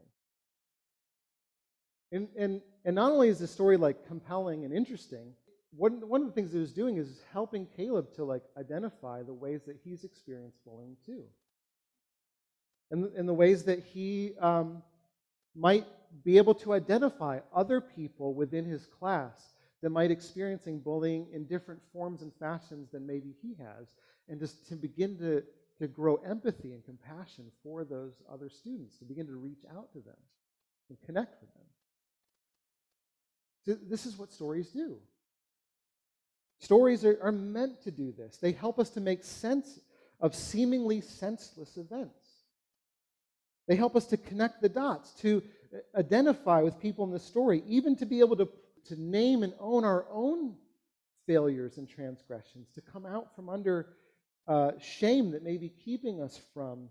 And, 2.11 2.27
and, 2.37 2.61
and 2.85 2.95
not 2.95 3.11
only 3.11 3.29
is 3.29 3.39
the 3.39 3.47
story 3.47 3.77
like 3.77 4.07
compelling 4.07 4.63
and 4.63 4.73
interesting, 4.73 5.33
one, 5.75 6.07
one 6.07 6.21
of 6.21 6.27
the 6.27 6.33
things 6.33 6.53
it 6.53 6.59
was 6.59 6.73
doing 6.73 6.97
is 6.97 7.21
helping 7.31 7.65
Caleb 7.65 8.13
to 8.15 8.23
like 8.23 8.43
identify 8.57 9.23
the 9.23 9.33
ways 9.33 9.61
that 9.67 9.77
he's 9.83 10.03
experienced 10.03 10.57
bullying 10.65 10.97
too. 11.05 11.23
And, 12.91 13.05
and 13.15 13.27
the 13.27 13.33
ways 13.33 13.63
that 13.63 13.79
he 13.79 14.33
um, 14.39 14.83
might 15.55 15.85
be 16.23 16.37
able 16.37 16.55
to 16.55 16.73
identify 16.73 17.39
other 17.55 17.79
people 17.79 18.33
within 18.33 18.65
his 18.65 18.85
class 18.85 19.53
that 19.81 19.89
might 19.89 20.11
experiencing 20.11 20.79
bullying 20.79 21.27
in 21.33 21.45
different 21.45 21.81
forms 21.93 22.21
and 22.21 22.31
fashions 22.39 22.89
than 22.91 23.07
maybe 23.07 23.33
he 23.41 23.55
has, 23.55 23.87
and 24.27 24.39
just 24.39 24.67
to 24.67 24.75
begin 24.75 25.17
to, 25.17 25.41
to 25.79 25.87
grow 25.87 26.15
empathy 26.27 26.73
and 26.73 26.83
compassion 26.85 27.45
for 27.63 27.83
those 27.83 28.21
other 28.31 28.49
students, 28.49 28.97
to 28.97 29.05
begin 29.05 29.25
to 29.25 29.35
reach 29.37 29.63
out 29.75 29.91
to 29.93 29.99
them 29.99 30.17
and 30.89 30.97
connect 31.05 31.41
with 31.41 31.53
them. 31.53 31.63
So 33.65 33.77
this 33.89 34.05
is 34.05 34.17
what 34.17 34.31
stories 34.31 34.67
do. 34.69 34.97
Stories 36.61 37.03
are, 37.03 37.17
are 37.23 37.31
meant 37.31 37.81
to 37.81 37.91
do 37.91 38.13
this. 38.15 38.37
They 38.37 38.51
help 38.51 38.79
us 38.79 38.91
to 38.91 39.01
make 39.01 39.23
sense 39.23 39.79
of 40.19 40.35
seemingly 40.35 41.01
senseless 41.01 41.75
events. 41.75 42.13
They 43.67 43.75
help 43.75 43.95
us 43.95 44.05
to 44.07 44.17
connect 44.17 44.61
the 44.61 44.69
dots, 44.69 45.11
to 45.21 45.41
identify 45.97 46.61
with 46.61 46.79
people 46.79 47.03
in 47.05 47.11
the 47.11 47.19
story, 47.19 47.63
even 47.65 47.95
to 47.95 48.05
be 48.05 48.19
able 48.19 48.35
to, 48.37 48.47
to 48.85 49.01
name 49.01 49.41
and 49.41 49.53
own 49.59 49.83
our 49.83 50.05
own 50.11 50.55
failures 51.25 51.77
and 51.77 51.89
transgressions, 51.89 52.69
to 52.75 52.81
come 52.81 53.07
out 53.07 53.35
from 53.35 53.49
under 53.49 53.93
uh, 54.47 54.71
shame 54.79 55.31
that 55.31 55.43
may 55.43 55.57
be 55.57 55.69
keeping 55.69 56.21
us 56.21 56.39
from 56.53 56.89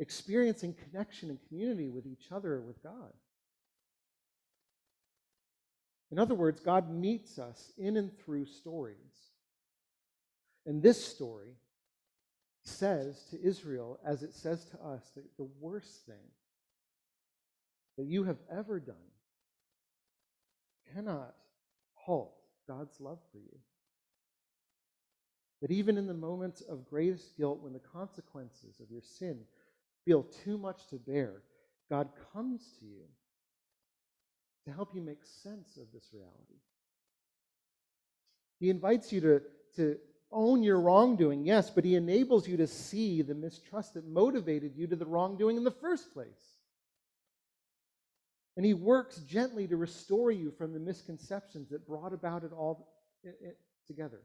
experiencing 0.00 0.74
connection 0.74 1.30
and 1.30 1.38
community 1.48 1.88
with 1.88 2.06
each 2.06 2.32
other 2.32 2.60
with 2.60 2.82
God. 2.82 3.12
In 6.10 6.18
other 6.18 6.34
words, 6.34 6.60
God 6.60 6.90
meets 6.90 7.38
us 7.38 7.72
in 7.76 7.96
and 7.96 8.16
through 8.18 8.46
stories. 8.46 8.96
And 10.66 10.82
this 10.82 11.04
story 11.04 11.56
says 12.62 13.26
to 13.30 13.42
Israel, 13.42 13.98
as 14.04 14.22
it 14.22 14.34
says 14.34 14.64
to 14.66 14.80
us, 14.80 15.10
that 15.14 15.36
the 15.36 15.48
worst 15.60 16.06
thing 16.06 16.30
that 17.98 18.06
you 18.06 18.24
have 18.24 18.38
ever 18.50 18.80
done 18.80 18.96
cannot 20.94 21.34
halt 21.94 22.34
God's 22.66 23.00
love 23.00 23.18
for 23.32 23.38
you. 23.38 23.58
That 25.62 25.70
even 25.70 25.96
in 25.96 26.06
the 26.06 26.14
moments 26.14 26.60
of 26.62 26.88
greatest 26.88 27.36
guilt, 27.36 27.60
when 27.62 27.72
the 27.72 27.78
consequences 27.78 28.80
of 28.80 28.90
your 28.90 29.02
sin 29.02 29.40
feel 30.04 30.22
too 30.22 30.58
much 30.58 30.86
to 30.88 30.96
bear, 30.96 31.42
God 31.90 32.08
comes 32.32 32.72
to 32.78 32.86
you 32.86 33.04
to 34.66 34.72
help 34.72 34.94
you 34.94 35.00
make 35.00 35.24
sense 35.24 35.76
of 35.76 35.86
this 35.92 36.08
reality. 36.12 36.60
He 38.60 38.70
invites 38.70 39.12
you 39.12 39.20
to, 39.20 39.42
to 39.76 39.98
own 40.32 40.62
your 40.62 40.80
wrongdoing, 40.80 41.44
yes, 41.44 41.70
but 41.70 41.84
He 41.84 41.96
enables 41.96 42.48
you 42.48 42.56
to 42.56 42.66
see 42.66 43.22
the 43.22 43.34
mistrust 43.34 43.94
that 43.94 44.06
motivated 44.06 44.74
you 44.76 44.86
to 44.86 44.96
the 44.96 45.06
wrongdoing 45.06 45.56
in 45.56 45.64
the 45.64 45.70
first 45.70 46.12
place. 46.12 46.58
And 48.56 48.64
He 48.64 48.74
works 48.74 49.18
gently 49.18 49.66
to 49.68 49.76
restore 49.76 50.30
you 50.30 50.50
from 50.52 50.72
the 50.72 50.78
misconceptions 50.78 51.70
that 51.70 51.86
brought 51.86 52.12
about 52.12 52.44
it 52.44 52.52
all 52.52 52.88
together. 53.86 54.20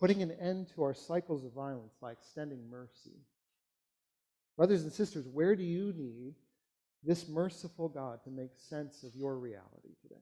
Putting 0.00 0.22
an 0.22 0.32
end 0.32 0.68
to 0.74 0.82
our 0.82 0.94
cycles 0.94 1.44
of 1.44 1.52
violence 1.52 1.94
by 2.00 2.12
extending 2.12 2.68
mercy. 2.68 3.18
Brothers 4.56 4.82
and 4.82 4.92
sisters, 4.92 5.26
where 5.28 5.56
do 5.56 5.64
you 5.64 5.92
need 5.96 6.34
this 7.06 7.28
merciful 7.28 7.88
God 7.88 8.22
to 8.24 8.30
make 8.30 8.50
sense 8.56 9.02
of 9.02 9.14
your 9.14 9.36
reality 9.38 9.94
today. 10.02 10.20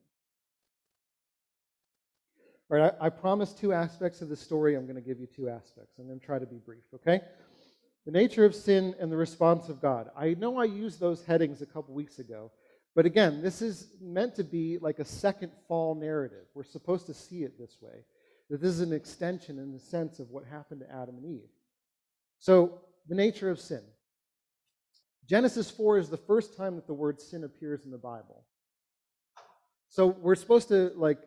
All 2.71 2.79
right, 2.79 2.93
I, 3.01 3.07
I 3.07 3.09
promised 3.11 3.59
two 3.59 3.73
aspects 3.73 4.23
of 4.23 4.29
the 4.29 4.37
story. 4.37 4.75
I'm 4.75 4.87
going 4.87 4.97
to 4.97 5.03
give 5.03 5.21
you 5.21 5.27
two 5.27 5.49
aspects. 5.49 5.99
I'm 5.99 6.07
going 6.07 6.19
to 6.19 6.25
try 6.25 6.39
to 6.39 6.47
be 6.47 6.57
brief, 6.57 6.85
okay? 6.95 7.21
The 8.07 8.13
nature 8.13 8.45
of 8.45 8.55
sin 8.55 8.95
and 8.99 9.13
the 9.13 9.17
response 9.17 9.69
of 9.69 9.81
God. 9.81 10.11
I 10.17 10.35
know 10.35 10.59
I 10.59 10.65
used 10.65 10.99
those 10.99 11.25
headings 11.25 11.63
a 11.63 11.67
couple 11.67 11.95
weeks 11.95 12.19
ago, 12.19 12.51
but 12.95 13.07
again, 13.07 13.43
this 13.43 13.63
is 13.63 13.89
meant 14.01 14.35
to 14.37 14.45
be 14.45 14.79
like 14.79 14.99
a 14.99 15.05
second 15.05 15.53
fall 15.69 15.95
narrative. 15.95 16.47
We're 16.55 16.65
supposed 16.65 17.07
to 17.07 17.15
see 17.15 17.43
it 17.45 17.59
this 17.59 17.77
way 17.81 18.05
that 18.51 18.61
this 18.61 18.71
is 18.71 18.81
an 18.81 18.93
extension 18.93 19.59
in 19.59 19.73
the 19.73 19.79
sense 19.79 20.19
of 20.19 20.31
what 20.31 20.45
happened 20.45 20.81
to 20.81 20.93
Adam 20.93 21.17
and 21.17 21.25
Eve. 21.25 21.49
So, 22.39 22.81
the 23.09 23.15
nature 23.15 23.51
of 23.51 23.59
sin. 23.59 23.83
Genesis 25.29 25.71
4 25.71 25.99
is 25.99 26.09
the 26.09 26.17
first 26.17 26.57
time 26.57 26.77
that 26.77 26.87
the 26.87 26.95
word 26.95 27.21
sin 27.21 27.45
appears 27.45 27.85
in 27.85 27.91
the 27.91 27.99
Bible. 27.99 28.45
So 29.89 30.07
we're 30.07 30.35
supposed 30.35 30.69
to 30.69 30.93
like 30.97 31.19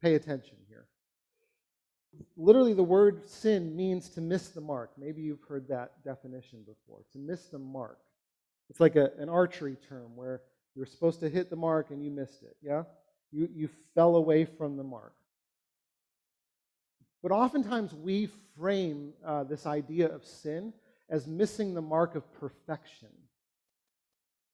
pay 0.00 0.14
attention 0.14 0.56
here. 0.68 0.86
Literally 2.36 2.74
the 2.74 2.82
word 2.82 3.28
sin 3.28 3.76
means 3.76 4.08
to 4.10 4.20
miss 4.20 4.48
the 4.48 4.60
mark. 4.60 4.92
Maybe 4.96 5.22
you've 5.22 5.42
heard 5.48 5.68
that 5.68 6.04
definition 6.04 6.60
before. 6.60 7.00
To 7.12 7.18
miss 7.18 7.46
the 7.46 7.58
mark. 7.58 7.98
It's 8.70 8.80
like 8.80 8.96
a, 8.96 9.10
an 9.18 9.28
archery 9.28 9.76
term 9.88 10.14
where 10.14 10.42
you're 10.74 10.86
supposed 10.86 11.20
to 11.20 11.28
hit 11.28 11.50
the 11.50 11.56
mark 11.56 11.90
and 11.90 12.02
you 12.02 12.10
missed 12.10 12.42
it. 12.42 12.56
Yeah? 12.62 12.84
You, 13.32 13.48
you 13.52 13.68
fell 13.94 14.16
away 14.16 14.44
from 14.44 14.76
the 14.76 14.84
mark. 14.84 15.14
But 17.22 17.32
oftentimes 17.32 17.92
we 17.94 18.28
frame 18.56 19.12
uh, 19.26 19.44
this 19.44 19.66
idea 19.66 20.08
of 20.08 20.24
sin 20.24 20.72
as 21.10 21.26
missing 21.26 21.74
the 21.74 21.82
mark 21.82 22.14
of 22.14 22.32
perfection. 22.34 23.08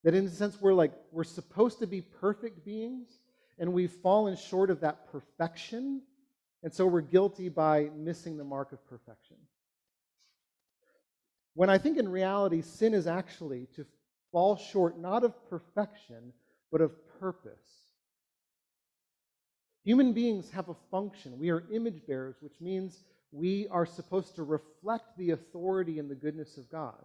That 0.05 0.15
in 0.15 0.27
a 0.27 0.31
sense, 0.31 0.61
we're 0.61 0.75
like, 0.75 0.93
we're 1.13 1.25
supposed 1.25 1.79
to 1.81 1.87
be 1.87 2.01
perfect 2.01 2.65
beings, 2.65 3.09
and 3.59 3.73
we've 3.73 3.91
fallen 3.91 4.37
short 4.37 4.71
of 4.71 4.81
that 4.81 5.11
perfection, 5.11 6.03
and 6.63 6.73
so 6.73 6.87
we're 6.87 7.01
guilty 7.01 7.49
by 7.49 7.91
missing 7.97 8.37
the 8.37 8.45
mark 8.45 8.73
of 8.73 8.87
perfection. 8.87 9.37
When 11.55 11.71
I 11.71 11.79
think 11.79 11.99
in 11.99 12.09
reality, 12.09 12.63
sin 12.63 12.95
is 12.95 13.07
actually 13.07 13.69
to 13.77 13.87
fall 14.33 14.57
short 14.57 14.99
not 14.99 15.25
of 15.25 15.33
perfection, 15.49 16.33
but 16.73 16.81
of 16.81 16.93
purpose. 17.21 17.53
Human 19.85 20.13
beings 20.13 20.51
have 20.51 20.69
a 20.69 20.75
function. 20.91 21.39
We 21.39 21.51
are 21.51 21.65
image 21.71 22.07
bearers, 22.07 22.37
which 22.41 22.61
means 22.61 23.05
we 23.35 23.67
are 23.69 23.85
supposed 23.85 24.37
to 24.37 24.45
reflect 24.45 25.19
the 25.19 25.31
authority 25.31 25.99
and 25.99 26.09
the 26.09 26.15
goodness 26.15 26.57
of 26.57 26.71
God. 26.71 27.05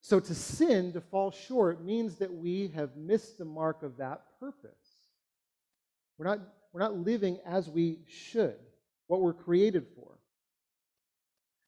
So 0.00 0.18
to 0.18 0.34
sin, 0.34 0.92
to 0.94 1.00
fall 1.00 1.30
short, 1.30 1.84
means 1.84 2.16
that 2.16 2.32
we 2.32 2.68
have 2.74 2.96
missed 2.96 3.36
the 3.36 3.44
mark 3.44 3.82
of 3.82 3.98
that 3.98 4.22
purpose. 4.40 4.70
We're 6.16 6.26
not, 6.26 6.40
we're 6.72 6.80
not 6.80 6.96
living 6.96 7.38
as 7.44 7.68
we 7.68 7.98
should, 8.08 8.56
what 9.08 9.20
we're 9.20 9.34
created 9.34 9.86
for. 9.94 10.18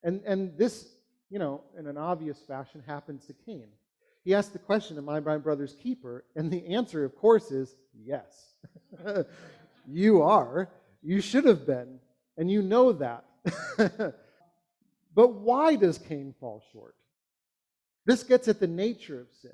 And, 0.02 0.22
and 0.24 0.56
this, 0.56 0.88
you 1.28 1.38
know, 1.38 1.62
in 1.78 1.86
an 1.86 1.98
obvious 1.98 2.38
fashion, 2.38 2.82
happens 2.86 3.26
to 3.26 3.34
Cain. 3.44 3.68
He 4.24 4.34
asked 4.34 4.54
the 4.54 4.58
question, 4.58 4.96
Am 4.96 5.08
I 5.08 5.20
my 5.20 5.36
brother's 5.36 5.74
keeper? 5.74 6.24
And 6.34 6.50
the 6.50 6.66
answer, 6.68 7.04
of 7.04 7.14
course, 7.16 7.50
is 7.50 7.76
yes. 8.02 8.54
you 9.86 10.22
are. 10.22 10.70
You 11.02 11.20
should 11.20 11.44
have 11.44 11.66
been. 11.66 11.98
And 12.38 12.50
you 12.50 12.62
know 12.62 12.92
that. 12.92 13.24
but 13.76 14.14
why 15.14 15.76
does 15.76 15.98
Cain 15.98 16.34
fall 16.38 16.62
short? 16.72 16.94
This 18.06 18.22
gets 18.22 18.48
at 18.48 18.60
the 18.60 18.66
nature 18.66 19.20
of 19.20 19.28
sin. 19.40 19.52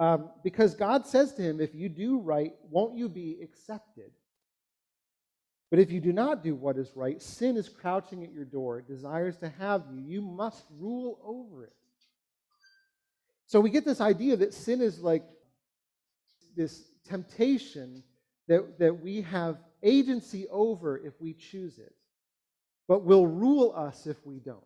Um, 0.00 0.30
because 0.42 0.74
God 0.74 1.06
says 1.06 1.34
to 1.34 1.42
him, 1.42 1.60
If 1.60 1.74
you 1.74 1.88
do 1.88 2.18
right, 2.18 2.52
won't 2.68 2.96
you 2.96 3.08
be 3.08 3.38
accepted? 3.42 4.10
But 5.70 5.78
if 5.78 5.90
you 5.90 6.00
do 6.00 6.12
not 6.12 6.42
do 6.44 6.54
what 6.54 6.76
is 6.76 6.92
right, 6.94 7.20
sin 7.20 7.56
is 7.56 7.68
crouching 7.68 8.22
at 8.22 8.32
your 8.32 8.44
door, 8.44 8.78
it 8.78 8.88
desires 8.88 9.36
to 9.38 9.48
have 9.58 9.82
you. 9.92 10.00
You 10.00 10.22
must 10.22 10.64
rule 10.78 11.18
over 11.24 11.64
it. 11.64 11.72
So 13.46 13.60
we 13.60 13.70
get 13.70 13.84
this 13.84 14.00
idea 14.00 14.36
that 14.36 14.54
sin 14.54 14.80
is 14.80 15.00
like 15.00 15.24
this 16.56 16.84
temptation 17.08 18.02
that, 18.48 18.78
that 18.78 19.00
we 19.00 19.22
have 19.22 19.58
agency 19.82 20.46
over 20.48 20.98
if 20.98 21.14
we 21.20 21.34
choose 21.34 21.78
it 21.78 21.94
but 22.88 23.04
will 23.04 23.26
rule 23.26 23.72
us 23.76 24.06
if 24.06 24.24
we 24.26 24.38
don't. 24.38 24.58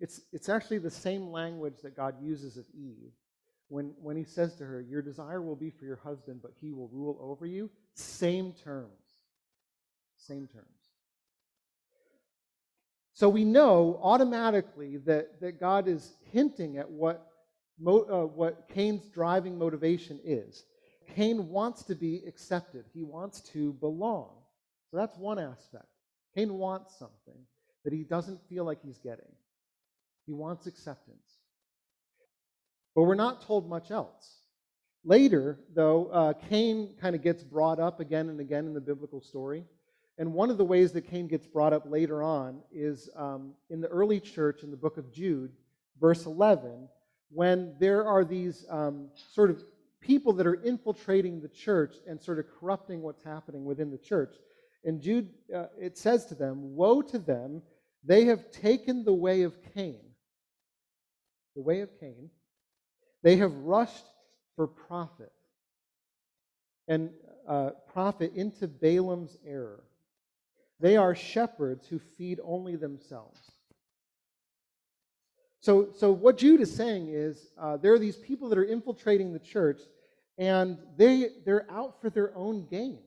It's, 0.00 0.20
it's 0.32 0.48
actually 0.48 0.78
the 0.78 0.90
same 0.90 1.28
language 1.28 1.76
that 1.82 1.96
God 1.96 2.14
uses 2.20 2.56
of 2.56 2.64
Eve 2.74 3.12
when, 3.68 3.92
when 4.00 4.16
he 4.16 4.24
says 4.24 4.54
to 4.56 4.64
her, 4.64 4.80
Your 4.80 5.02
desire 5.02 5.42
will 5.42 5.56
be 5.56 5.70
for 5.70 5.84
your 5.84 5.96
husband, 5.96 6.40
but 6.42 6.52
he 6.60 6.72
will 6.72 6.88
rule 6.88 7.18
over 7.20 7.46
you. 7.46 7.70
Same 7.94 8.52
terms. 8.52 8.90
Same 10.16 10.46
terms. 10.46 10.66
So 13.12 13.28
we 13.28 13.44
know 13.44 13.98
automatically 14.02 14.98
that, 14.98 15.40
that 15.40 15.58
God 15.58 15.88
is 15.88 16.16
hinting 16.32 16.76
at 16.76 16.90
what, 16.90 17.26
uh, 17.86 18.26
what 18.26 18.68
Cain's 18.68 19.08
driving 19.08 19.58
motivation 19.58 20.20
is. 20.22 20.64
Cain 21.14 21.48
wants 21.48 21.82
to 21.84 21.94
be 21.94 22.22
accepted, 22.26 22.84
he 22.92 23.02
wants 23.02 23.40
to 23.52 23.72
belong. 23.74 24.28
So 24.90 24.98
that's 24.98 25.16
one 25.16 25.38
aspect. 25.38 25.86
Cain 26.36 26.54
wants 26.54 26.96
something 26.98 27.40
that 27.84 27.92
he 27.92 28.04
doesn't 28.04 28.40
feel 28.48 28.64
like 28.64 28.78
he's 28.84 28.98
getting. 28.98 29.32
He 30.26 30.32
wants 30.32 30.66
acceptance. 30.66 31.38
But 32.94 33.02
we're 33.02 33.14
not 33.14 33.42
told 33.42 33.68
much 33.68 33.90
else. 33.90 34.40
Later, 35.04 35.60
though, 35.74 36.06
uh, 36.06 36.32
Cain 36.50 36.94
kind 37.00 37.14
of 37.14 37.22
gets 37.22 37.42
brought 37.42 37.78
up 37.78 38.00
again 38.00 38.28
and 38.28 38.40
again 38.40 38.66
in 38.66 38.74
the 38.74 38.80
biblical 38.80 39.20
story. 39.20 39.64
And 40.18 40.32
one 40.32 40.50
of 40.50 40.58
the 40.58 40.64
ways 40.64 40.92
that 40.92 41.02
Cain 41.02 41.28
gets 41.28 41.46
brought 41.46 41.72
up 41.72 41.84
later 41.88 42.22
on 42.22 42.60
is 42.72 43.08
um, 43.16 43.52
in 43.70 43.80
the 43.80 43.88
early 43.88 44.18
church 44.18 44.62
in 44.62 44.70
the 44.70 44.76
book 44.76 44.96
of 44.96 45.12
Jude, 45.12 45.52
verse 46.00 46.26
11, 46.26 46.88
when 47.30 47.74
there 47.78 48.04
are 48.06 48.24
these 48.24 48.66
um, 48.68 49.08
sort 49.32 49.50
of 49.50 49.62
people 50.00 50.32
that 50.34 50.46
are 50.46 50.62
infiltrating 50.62 51.40
the 51.40 51.48
church 51.48 51.96
and 52.06 52.20
sort 52.20 52.38
of 52.38 52.46
corrupting 52.58 53.02
what's 53.02 53.22
happening 53.22 53.64
within 53.64 53.90
the 53.90 53.98
church. 53.98 54.36
And 54.86 55.02
Jude, 55.02 55.28
uh, 55.54 55.66
it 55.78 55.98
says 55.98 56.26
to 56.26 56.36
them, 56.36 56.76
Woe 56.76 57.02
to 57.02 57.18
them, 57.18 57.60
they 58.04 58.26
have 58.26 58.52
taken 58.52 59.04
the 59.04 59.12
way 59.12 59.42
of 59.42 59.56
Cain. 59.74 59.98
The 61.56 61.62
way 61.62 61.80
of 61.80 61.90
Cain. 61.98 62.30
They 63.24 63.36
have 63.36 63.52
rushed 63.52 64.04
for 64.54 64.68
profit. 64.68 65.32
And 66.86 67.10
uh, 67.48 67.70
profit 67.92 68.32
into 68.34 68.68
Balaam's 68.68 69.36
error. 69.44 69.82
They 70.78 70.96
are 70.96 71.16
shepherds 71.16 71.88
who 71.88 71.98
feed 71.98 72.38
only 72.44 72.76
themselves. 72.76 73.40
So, 75.58 75.88
so 75.96 76.12
what 76.12 76.38
Jude 76.38 76.60
is 76.60 76.72
saying 76.72 77.08
is 77.08 77.48
uh, 77.58 77.76
there 77.78 77.92
are 77.92 77.98
these 77.98 78.16
people 78.16 78.48
that 78.50 78.58
are 78.58 78.64
infiltrating 78.64 79.32
the 79.32 79.40
church, 79.40 79.80
and 80.38 80.78
they, 80.96 81.30
they're 81.44 81.68
out 81.72 82.00
for 82.00 82.08
their 82.08 82.36
own 82.36 82.68
gain. 82.70 83.00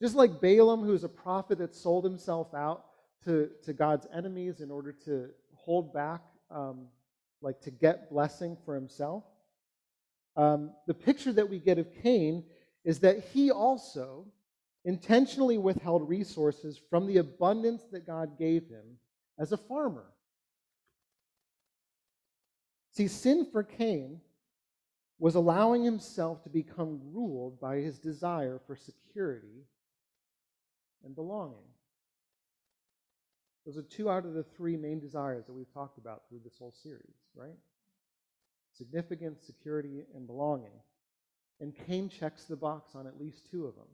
Just 0.00 0.14
like 0.14 0.40
Balaam, 0.40 0.82
who's 0.82 1.04
a 1.04 1.08
prophet 1.08 1.58
that 1.58 1.74
sold 1.74 2.04
himself 2.04 2.52
out 2.54 2.84
to, 3.24 3.50
to 3.64 3.72
God's 3.72 4.06
enemies 4.14 4.60
in 4.60 4.70
order 4.70 4.92
to 5.04 5.30
hold 5.54 5.92
back, 5.92 6.20
um, 6.50 6.86
like 7.40 7.60
to 7.62 7.70
get 7.70 8.10
blessing 8.10 8.56
for 8.64 8.74
himself. 8.74 9.24
Um, 10.36 10.72
the 10.86 10.94
picture 10.94 11.32
that 11.32 11.48
we 11.48 11.58
get 11.58 11.78
of 11.78 11.88
Cain 12.02 12.44
is 12.84 13.00
that 13.00 13.24
he 13.32 13.50
also 13.50 14.26
intentionally 14.84 15.58
withheld 15.58 16.08
resources 16.08 16.78
from 16.90 17.06
the 17.06 17.16
abundance 17.18 17.82
that 17.90 18.06
God 18.06 18.38
gave 18.38 18.68
him 18.68 18.98
as 19.38 19.52
a 19.52 19.56
farmer. 19.56 20.06
See, 22.92 23.08
sin 23.08 23.48
for 23.50 23.62
Cain 23.62 24.20
was 25.18 25.34
allowing 25.34 25.82
himself 25.82 26.42
to 26.44 26.50
become 26.50 27.00
ruled 27.12 27.58
by 27.58 27.76
his 27.78 27.98
desire 27.98 28.60
for 28.66 28.76
security 28.76 29.64
and 31.06 31.14
belonging. 31.14 31.64
Those 33.64 33.78
are 33.78 33.82
two 33.82 34.10
out 34.10 34.26
of 34.26 34.34
the 34.34 34.42
three 34.42 34.76
main 34.76 35.00
desires 35.00 35.46
that 35.46 35.54
we've 35.54 35.72
talked 35.72 35.98
about 35.98 36.22
through 36.28 36.40
this 36.44 36.58
whole 36.58 36.74
series, 36.82 37.14
right? 37.34 37.56
Significance, 38.76 39.40
security, 39.46 40.02
and 40.14 40.26
belonging. 40.26 40.78
And 41.60 41.74
Cain 41.86 42.10
checks 42.10 42.44
the 42.44 42.56
box 42.56 42.94
on 42.94 43.06
at 43.06 43.18
least 43.18 43.48
two 43.50 43.66
of 43.66 43.74
them. 43.74 43.86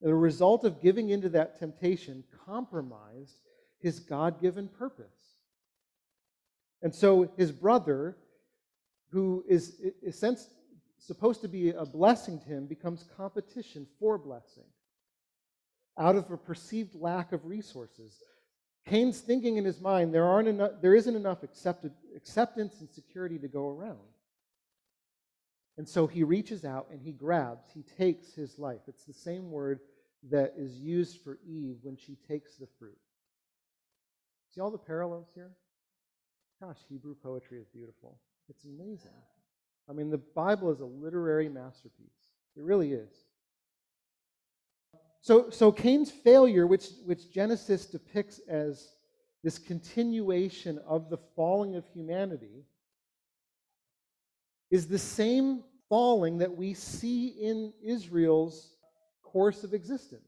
The 0.00 0.14
result 0.14 0.64
of 0.64 0.82
giving 0.82 1.10
into 1.10 1.28
that 1.28 1.58
temptation 1.58 2.24
compromised 2.44 3.36
his 3.78 4.00
God 4.00 4.40
given 4.40 4.68
purpose. 4.68 5.06
And 6.82 6.92
so 6.92 7.30
his 7.36 7.52
brother, 7.52 8.16
who 9.10 9.44
is, 9.48 9.80
is 10.02 10.18
sense, 10.18 10.48
supposed 11.06 11.40
to 11.42 11.48
be 11.48 11.70
a 11.70 11.84
blessing 11.84 12.38
to 12.40 12.46
him, 12.46 12.66
becomes 12.66 13.04
competition 13.16 13.86
for 13.98 14.18
blessing 14.18 14.64
out 15.98 16.16
of 16.16 16.30
a 16.30 16.36
perceived 16.36 16.94
lack 16.94 17.32
of 17.32 17.44
resources. 17.44 18.22
Cain's 18.86 19.20
thinking 19.20 19.56
in 19.56 19.64
his 19.64 19.80
mind 19.80 20.14
there, 20.14 20.24
aren't 20.24 20.48
enough, 20.48 20.72
there 20.80 20.94
isn't 20.94 21.14
enough 21.14 21.42
accepted, 21.42 21.92
acceptance 22.16 22.80
and 22.80 22.90
security 22.90 23.38
to 23.38 23.48
go 23.48 23.68
around. 23.68 23.98
And 25.76 25.88
so 25.88 26.06
he 26.06 26.22
reaches 26.22 26.64
out 26.64 26.88
and 26.90 27.00
he 27.00 27.12
grabs, 27.12 27.66
he 27.72 27.82
takes 27.82 28.34
his 28.34 28.58
life. 28.58 28.80
It's 28.88 29.04
the 29.04 29.12
same 29.12 29.50
word 29.50 29.80
that 30.30 30.54
is 30.56 30.78
used 30.78 31.20
for 31.22 31.38
Eve 31.46 31.76
when 31.82 31.96
she 31.96 32.16
takes 32.28 32.56
the 32.56 32.68
fruit. 32.78 32.98
See 34.54 34.60
all 34.60 34.70
the 34.70 34.78
parallels 34.78 35.28
here? 35.34 35.50
Gosh, 36.60 36.78
Hebrew 36.88 37.14
poetry 37.14 37.58
is 37.58 37.66
beautiful. 37.68 38.18
It's 38.48 38.64
amazing. 38.64 39.10
I 39.92 39.94
mean, 39.94 40.08
the 40.08 40.16
Bible 40.16 40.72
is 40.72 40.80
a 40.80 40.86
literary 40.86 41.50
masterpiece. 41.50 42.08
It 42.56 42.62
really 42.62 42.94
is. 42.94 43.12
So, 45.20 45.50
so 45.50 45.70
Cain's 45.70 46.10
failure, 46.10 46.66
which, 46.66 46.86
which 47.04 47.30
Genesis 47.30 47.84
depicts 47.84 48.40
as 48.48 48.88
this 49.44 49.58
continuation 49.58 50.78
of 50.86 51.10
the 51.10 51.18
falling 51.36 51.76
of 51.76 51.84
humanity, 51.92 52.64
is 54.70 54.86
the 54.86 54.98
same 54.98 55.62
falling 55.90 56.38
that 56.38 56.56
we 56.56 56.72
see 56.72 57.26
in 57.28 57.74
Israel's 57.84 58.74
course 59.22 59.62
of 59.62 59.74
existence. 59.74 60.22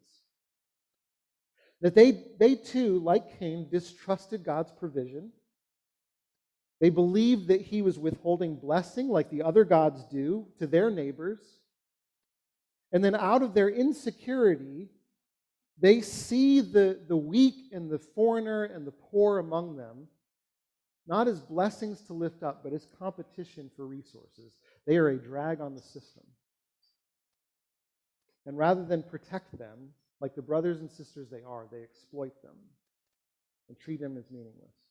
That 1.81 1.95
they, 1.95 2.23
they 2.39 2.55
too, 2.55 2.99
like 2.99 3.39
Cain, 3.39 3.69
distrusted 3.71 4.45
God's 4.45 4.73
provision. 4.73 5.33
They 6.85 6.91
believed 6.91 7.49
that 7.49 7.63
he 7.63 7.81
was 7.81 7.99
withholding 7.99 8.57
blessing 8.57 9.09
like 9.09 9.31
the 9.31 9.41
other 9.41 9.65
gods 9.65 10.05
do 10.05 10.47
to 10.59 10.67
their 10.67 10.91
neighbors. 10.91 11.41
And 12.93 13.03
then 13.03 13.15
out 13.15 13.41
of 13.41 13.55
their 13.55 13.71
insecurity, 13.71 14.91
they 15.81 16.03
see 16.03 16.61
the, 16.61 17.01
the 17.09 17.17
weak 17.17 17.55
and 17.73 17.91
the 17.91 17.99
foreigner 17.99 18.65
and 18.65 18.87
the 18.87 18.93
poor 18.93 19.39
among 19.39 19.79
them 19.79 20.09
not 21.07 21.27
as 21.27 21.41
blessings 21.41 22.03
to 22.03 22.13
lift 22.13 22.43
up, 22.43 22.63
but 22.63 22.75
as 22.75 22.87
competition 22.99 23.71
for 23.75 23.87
resources. 23.87 24.59
They 24.87 24.99
are 24.99 25.09
a 25.09 25.17
drag 25.17 25.63
on 25.63 25.75
the 25.75 25.81
system. 25.81 26.25
And 28.45 28.59
rather 28.59 28.85
than 28.85 29.03
protect 29.03 29.57
them, 29.57 29.89
like 30.21 30.35
the 30.35 30.43
brothers 30.43 30.81
and 30.81 30.91
sisters 30.91 31.31
they 31.31 31.45
are, 31.49 31.67
they 31.73 31.83
exploit 31.83 32.43
them 32.43 32.57
and 33.71 33.79
treat 33.81 34.03
them 34.03 34.19
as 34.19 34.31
meaningless. 34.31 34.84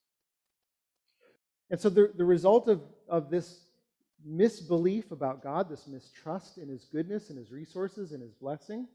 And 1.70 1.80
so 1.80 1.90
the, 1.90 2.12
the 2.16 2.26
result 2.26 2.68
of, 2.68 2.82
of 3.08 3.30
this 3.30 3.62
misbelief 4.26 5.12
about 5.12 5.44
God, 5.44 5.70
this 5.70 5.88
mistrust 5.88 6.58
in 6.58 6.70
his 6.70 6.86
goodness 6.86 7.30
and 7.30 7.38
his 7.38 7.52
resources 7.52 8.12
and 8.12 8.22
his 8.22 8.34
blessing, 8.34 8.88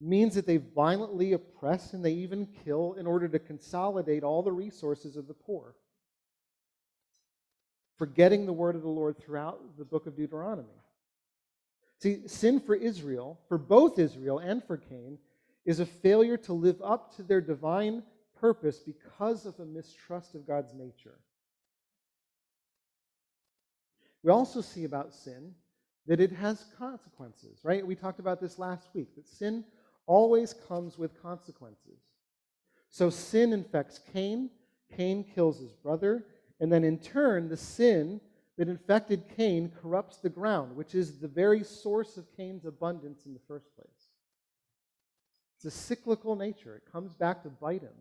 means 0.00 0.34
that 0.34 0.46
they 0.46 0.58
violently 0.58 1.32
oppress 1.32 1.92
and 1.92 2.04
they 2.04 2.12
even 2.12 2.46
kill 2.64 2.94
in 2.94 3.06
order 3.06 3.26
to 3.28 3.38
consolidate 3.38 4.22
all 4.22 4.42
the 4.42 4.52
resources 4.52 5.16
of 5.16 5.26
the 5.26 5.34
poor 5.34 5.74
forgetting 7.98 8.46
the 8.46 8.52
word 8.52 8.76
of 8.76 8.82
the 8.82 8.88
Lord 8.88 9.18
throughout 9.18 9.60
the 9.76 9.84
book 9.84 10.06
of 10.06 10.16
Deuteronomy. 10.16 10.68
See, 12.00 12.20
sin 12.28 12.60
for 12.60 12.76
Israel, 12.76 13.40
for 13.48 13.58
both 13.58 13.98
Israel 13.98 14.38
and 14.38 14.62
for 14.64 14.76
Cain, 14.76 15.18
is 15.64 15.80
a 15.80 15.86
failure 15.86 16.36
to 16.36 16.52
live 16.52 16.80
up 16.82 17.14
to 17.16 17.24
their 17.24 17.40
divine 17.40 18.04
purpose 18.40 18.78
because 18.78 19.44
of 19.44 19.58
a 19.58 19.64
mistrust 19.64 20.36
of 20.36 20.46
God's 20.46 20.72
nature. 20.74 21.18
We 24.22 24.30
also 24.30 24.60
see 24.60 24.84
about 24.84 25.14
sin 25.14 25.54
that 26.06 26.20
it 26.20 26.32
has 26.32 26.64
consequences, 26.78 27.60
right? 27.62 27.86
We 27.86 27.94
talked 27.94 28.18
about 28.18 28.40
this 28.40 28.58
last 28.58 28.88
week, 28.94 29.14
that 29.14 29.28
sin 29.28 29.64
always 30.06 30.54
comes 30.54 30.98
with 30.98 31.20
consequences. 31.22 32.00
So 32.90 33.10
sin 33.10 33.52
infects 33.52 34.00
Cain, 34.12 34.50
Cain 34.96 35.22
kills 35.34 35.60
his 35.60 35.74
brother, 35.74 36.24
and 36.60 36.72
then 36.72 36.82
in 36.82 36.98
turn, 36.98 37.48
the 37.48 37.56
sin 37.56 38.20
that 38.56 38.68
infected 38.68 39.24
Cain 39.36 39.70
corrupts 39.80 40.16
the 40.16 40.30
ground, 40.30 40.74
which 40.74 40.94
is 40.94 41.18
the 41.18 41.28
very 41.28 41.62
source 41.62 42.16
of 42.16 42.34
Cain's 42.36 42.64
abundance 42.64 43.26
in 43.26 43.34
the 43.34 43.40
first 43.46 43.74
place. 43.76 44.08
It's 45.56 45.66
a 45.66 45.70
cyclical 45.70 46.34
nature, 46.36 46.76
it 46.76 46.90
comes 46.90 47.12
back 47.12 47.42
to 47.42 47.50
bite 47.50 47.82
him. 47.82 47.94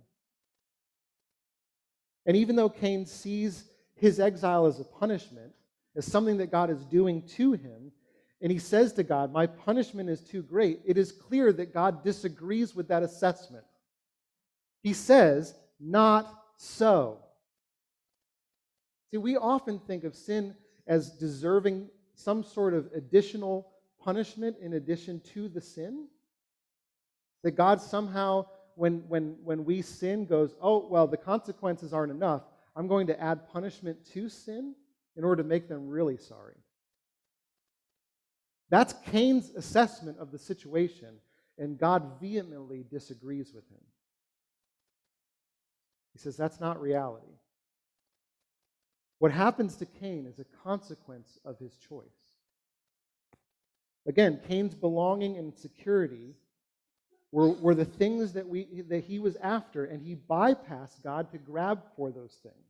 And 2.26 2.38
even 2.38 2.56
though 2.56 2.70
Cain 2.70 3.06
sees 3.06 3.66
his 3.96 4.20
exile 4.20 4.66
as 4.66 4.80
a 4.80 4.84
punishment, 4.84 5.54
as 5.98 6.06
something 6.06 6.38
that 6.38 6.52
God 6.52 6.70
is 6.70 6.86
doing 6.86 7.24
to 7.36 7.54
him, 7.54 7.92
and 8.42 8.52
he 8.52 8.60
says 8.60 8.94
to 8.94 9.04
God, 9.04 9.34
My 9.34 9.48
punishment 9.48 10.10
is 10.10 10.22
too 10.22 10.44
great, 10.44 10.80
it 10.86 10.98
is 10.98 11.12
clear 11.12 11.52
that 11.54 11.74
God 11.74 12.04
disagrees 12.04 12.76
with 12.76 12.88
that 12.90 13.04
assessment. 13.04 13.66
He 14.84 14.94
says, 14.94 15.56
Not 15.80 16.32
so. 16.58 17.20
See, 19.12 19.18
we 19.18 19.38
often 19.38 19.80
think 19.80 20.04
of 20.04 20.16
sin 20.16 20.56
as 20.86 21.10
deserving 21.12 21.90
some 22.14 22.44
sort 22.44 22.74
of 22.74 22.90
additional 22.94 23.72
punishment 24.00 24.58
in 24.62 24.74
addition 24.74 25.20
to 25.34 25.48
the 25.48 25.62
sin. 25.62 26.08
That 27.44 27.52
God 27.52 27.82
somehow, 27.82 28.48
when, 28.76 29.04
when, 29.08 29.36
when 29.44 29.64
we 29.64 29.82
sin, 29.82 30.26
goes, 30.26 30.56
oh, 30.62 30.88
well, 30.88 31.08
the 31.08 31.18
consequences 31.18 31.94
aren't 31.94 32.12
enough. 32.12 32.44
I'm 32.76 32.88
going 32.88 33.08
to 33.08 33.22
add 33.22 33.48
punishment 33.50 34.06
to 34.14 34.30
sin 34.30 34.76
in 35.18 35.24
order 35.24 35.42
to 35.42 35.50
make 35.50 35.68
them 35.68 35.88
really 35.88 36.18
sorry. 36.18 36.56
That's 38.70 38.94
Cain's 39.12 39.50
assessment 39.52 40.20
of 40.20 40.32
the 40.32 40.38
situation, 40.38 41.16
and 41.58 41.78
God 41.78 42.20
vehemently 42.22 42.86
disagrees 42.90 43.52
with 43.54 43.68
him. 43.70 43.82
He 46.14 46.20
says 46.20 46.38
that's 46.38 46.60
not 46.60 46.82
reality. 46.82 47.38
What 49.20 49.32
happens 49.32 49.76
to 49.78 49.86
Cain 49.86 50.28
is 50.28 50.40
a 50.40 50.46
consequence 50.64 51.40
of 51.44 51.58
his 51.58 51.76
choice. 51.78 52.06
Again, 54.06 54.40
Cain's 54.48 54.76
belonging 54.76 55.38
and 55.38 55.54
security 55.54 56.36
were, 57.32 57.50
were 57.50 57.76
the 57.76 57.86
things 57.86 58.34
that, 58.34 58.48
we, 58.48 58.84
that 58.88 59.04
he 59.04 59.20
was 59.20 59.36
after, 59.38 59.86
and 59.86 60.02
he 60.02 60.16
bypassed 60.16 61.04
God 61.04 61.32
to 61.32 61.38
grab 61.38 61.82
for 61.96 62.12
those 62.12 62.38
things. 62.44 62.67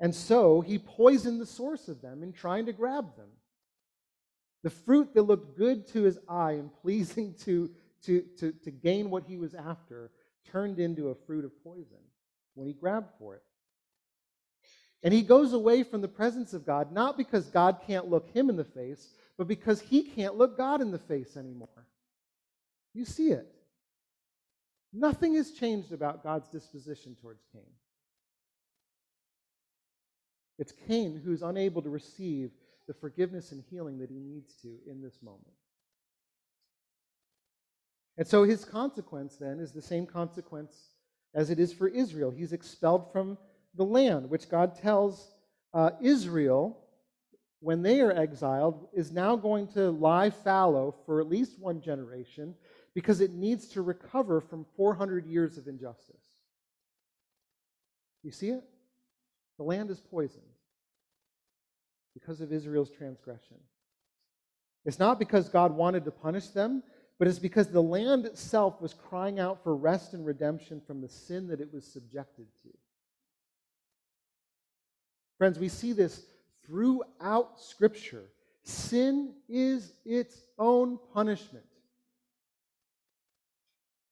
And 0.00 0.14
so 0.14 0.60
he 0.60 0.78
poisoned 0.78 1.40
the 1.40 1.46
source 1.46 1.88
of 1.88 2.02
them 2.02 2.22
in 2.22 2.32
trying 2.32 2.66
to 2.66 2.72
grab 2.72 3.16
them. 3.16 3.28
The 4.62 4.70
fruit 4.70 5.14
that 5.14 5.22
looked 5.22 5.56
good 5.56 5.86
to 5.88 6.02
his 6.02 6.18
eye 6.28 6.52
and 6.52 6.70
pleasing 6.82 7.34
to, 7.44 7.70
to, 8.04 8.22
to, 8.38 8.52
to 8.52 8.70
gain 8.70 9.10
what 9.10 9.24
he 9.24 9.36
was 9.36 9.54
after 9.54 10.10
turned 10.50 10.78
into 10.78 11.08
a 11.08 11.14
fruit 11.14 11.44
of 11.44 11.62
poison 11.62 11.98
when 12.54 12.66
he 12.66 12.72
grabbed 12.72 13.10
for 13.18 13.34
it. 13.34 13.42
And 15.02 15.12
he 15.12 15.22
goes 15.22 15.52
away 15.52 15.82
from 15.82 16.00
the 16.00 16.08
presence 16.08 16.54
of 16.54 16.64
God, 16.64 16.90
not 16.90 17.18
because 17.18 17.46
God 17.48 17.80
can't 17.86 18.08
look 18.08 18.30
him 18.30 18.48
in 18.48 18.56
the 18.56 18.64
face, 18.64 19.10
but 19.36 19.46
because 19.46 19.80
he 19.80 20.02
can't 20.02 20.36
look 20.36 20.56
God 20.56 20.80
in 20.80 20.90
the 20.90 20.98
face 20.98 21.36
anymore. 21.36 21.86
You 22.94 23.04
see 23.04 23.28
it. 23.28 23.46
Nothing 24.92 25.34
has 25.34 25.50
changed 25.50 25.92
about 25.92 26.22
God's 26.22 26.48
disposition 26.48 27.16
towards 27.20 27.44
Cain. 27.52 27.66
It's 30.58 30.72
Cain 30.86 31.20
who's 31.24 31.42
unable 31.42 31.82
to 31.82 31.90
receive 31.90 32.50
the 32.86 32.94
forgiveness 32.94 33.52
and 33.52 33.62
healing 33.70 33.98
that 33.98 34.10
he 34.10 34.18
needs 34.18 34.54
to 34.62 34.68
in 34.86 35.02
this 35.02 35.22
moment. 35.22 35.54
And 38.16 38.26
so 38.26 38.44
his 38.44 38.64
consequence 38.64 39.36
then 39.36 39.58
is 39.58 39.72
the 39.72 39.82
same 39.82 40.06
consequence 40.06 40.90
as 41.34 41.50
it 41.50 41.58
is 41.58 41.72
for 41.72 41.88
Israel. 41.88 42.30
He's 42.30 42.52
expelled 42.52 43.10
from 43.12 43.36
the 43.74 43.84
land, 43.84 44.30
which 44.30 44.48
God 44.48 44.76
tells 44.80 45.32
uh, 45.72 45.90
Israel 46.00 46.78
when 47.60 47.82
they 47.82 48.00
are 48.00 48.12
exiled 48.12 48.88
is 48.92 49.10
now 49.10 49.34
going 49.34 49.66
to 49.68 49.90
lie 49.90 50.30
fallow 50.30 50.94
for 51.06 51.20
at 51.20 51.28
least 51.28 51.58
one 51.58 51.80
generation 51.80 52.54
because 52.94 53.20
it 53.20 53.32
needs 53.32 53.66
to 53.68 53.82
recover 53.82 54.40
from 54.40 54.66
400 54.76 55.26
years 55.26 55.58
of 55.58 55.66
injustice. 55.66 56.22
You 58.22 58.30
see 58.30 58.50
it? 58.50 58.64
The 59.58 59.64
land 59.64 59.90
is 59.90 60.00
poisoned 60.00 60.42
because 62.14 62.40
of 62.40 62.52
Israel's 62.52 62.90
transgression. 62.90 63.56
It's 64.84 64.98
not 64.98 65.18
because 65.18 65.48
God 65.48 65.72
wanted 65.72 66.04
to 66.04 66.10
punish 66.10 66.48
them, 66.48 66.82
but 67.18 67.28
it's 67.28 67.38
because 67.38 67.68
the 67.68 67.82
land 67.82 68.26
itself 68.26 68.80
was 68.80 68.92
crying 68.92 69.38
out 69.38 69.62
for 69.62 69.74
rest 69.74 70.14
and 70.14 70.26
redemption 70.26 70.80
from 70.86 71.00
the 71.00 71.08
sin 71.08 71.48
that 71.48 71.60
it 71.60 71.72
was 71.72 71.84
subjected 71.84 72.46
to. 72.62 72.68
Friends, 75.38 75.58
we 75.58 75.68
see 75.68 75.92
this 75.92 76.24
throughout 76.66 77.60
Scripture. 77.60 78.24
Sin 78.62 79.34
is 79.48 79.92
its 80.04 80.42
own 80.58 80.98
punishment. 81.12 81.64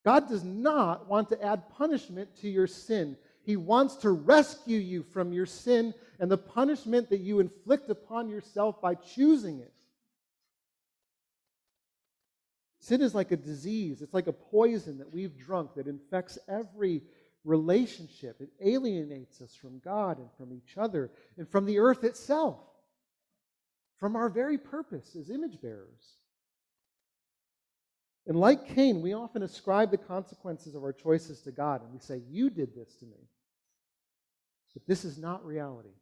God 0.05 0.29
does 0.29 0.43
not 0.43 1.09
want 1.09 1.29
to 1.29 1.43
add 1.43 1.69
punishment 1.71 2.37
to 2.41 2.49
your 2.49 2.67
sin. 2.67 3.17
He 3.45 3.57
wants 3.57 3.97
to 3.97 4.11
rescue 4.11 4.79
you 4.79 5.03
from 5.03 5.33
your 5.33 5.47
sin 5.47 5.95
and 6.19 6.31
the 6.31 6.39
punishment 6.39 7.11
that 7.11 7.21
you 7.21 7.41
inflict 7.41 7.91
upon 7.91 8.29
yourself 8.29 8.81
by 8.81 8.95
choosing 8.95 9.61
it. 9.61 9.73
Sin 12.79 13.01
is 13.01 13.15
like 13.15 13.31
a 13.31 13.37
disease, 13.37 14.03
it's 14.03 14.15
like 14.15 14.27
a 14.27 14.33
poison 14.33 14.99
that 14.99 15.13
we've 15.13 15.37
drunk 15.39 15.75
that 15.75 15.87
infects 15.87 16.39
every 16.49 17.03
relationship. 17.45 18.41
It 18.41 18.51
alienates 18.61 19.41
us 19.41 19.55
from 19.55 19.81
God 19.81 20.19
and 20.19 20.29
from 20.37 20.53
each 20.53 20.77
other 20.77 21.11
and 21.37 21.49
from 21.49 21.65
the 21.65 21.79
earth 21.79 22.05
itself, 22.05 22.59
from 23.99 24.17
our 24.17 24.29
very 24.29 24.59
purpose 24.59 25.17
as 25.17 25.31
image 25.31 25.61
bearers. 25.61 26.17
And 28.27 28.37
like 28.37 28.69
Cain, 28.75 29.03
we 29.03 29.15
often 29.15 29.43
ascribe 29.43 29.91
the 29.91 29.97
consequences 29.97 30.75
of 30.75 30.83
our 30.83 30.93
choices 30.93 31.41
to 31.43 31.51
God, 31.51 31.83
and 31.83 31.93
we 31.93 31.99
say, 31.99 32.23
You 32.29 32.51
did 32.51 32.75
this 32.75 32.95
to 32.97 33.05
me. 33.05 33.29
But 34.75 34.87
this 34.87 35.05
is 35.05 35.19
not 35.19 35.45
reality. 35.45 35.95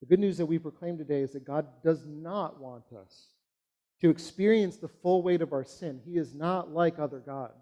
The 0.00 0.06
good 0.06 0.18
news 0.18 0.36
that 0.38 0.46
we 0.46 0.58
proclaim 0.58 0.98
today 0.98 1.20
is 1.20 1.32
that 1.32 1.46
God 1.46 1.66
does 1.84 2.04
not 2.04 2.60
want 2.60 2.84
us 2.92 3.28
to 4.00 4.10
experience 4.10 4.76
the 4.76 4.88
full 4.88 5.22
weight 5.22 5.42
of 5.42 5.52
our 5.52 5.64
sin. 5.64 6.00
He 6.04 6.18
is 6.18 6.34
not 6.34 6.72
like 6.72 6.98
other 6.98 7.20
gods. 7.20 7.54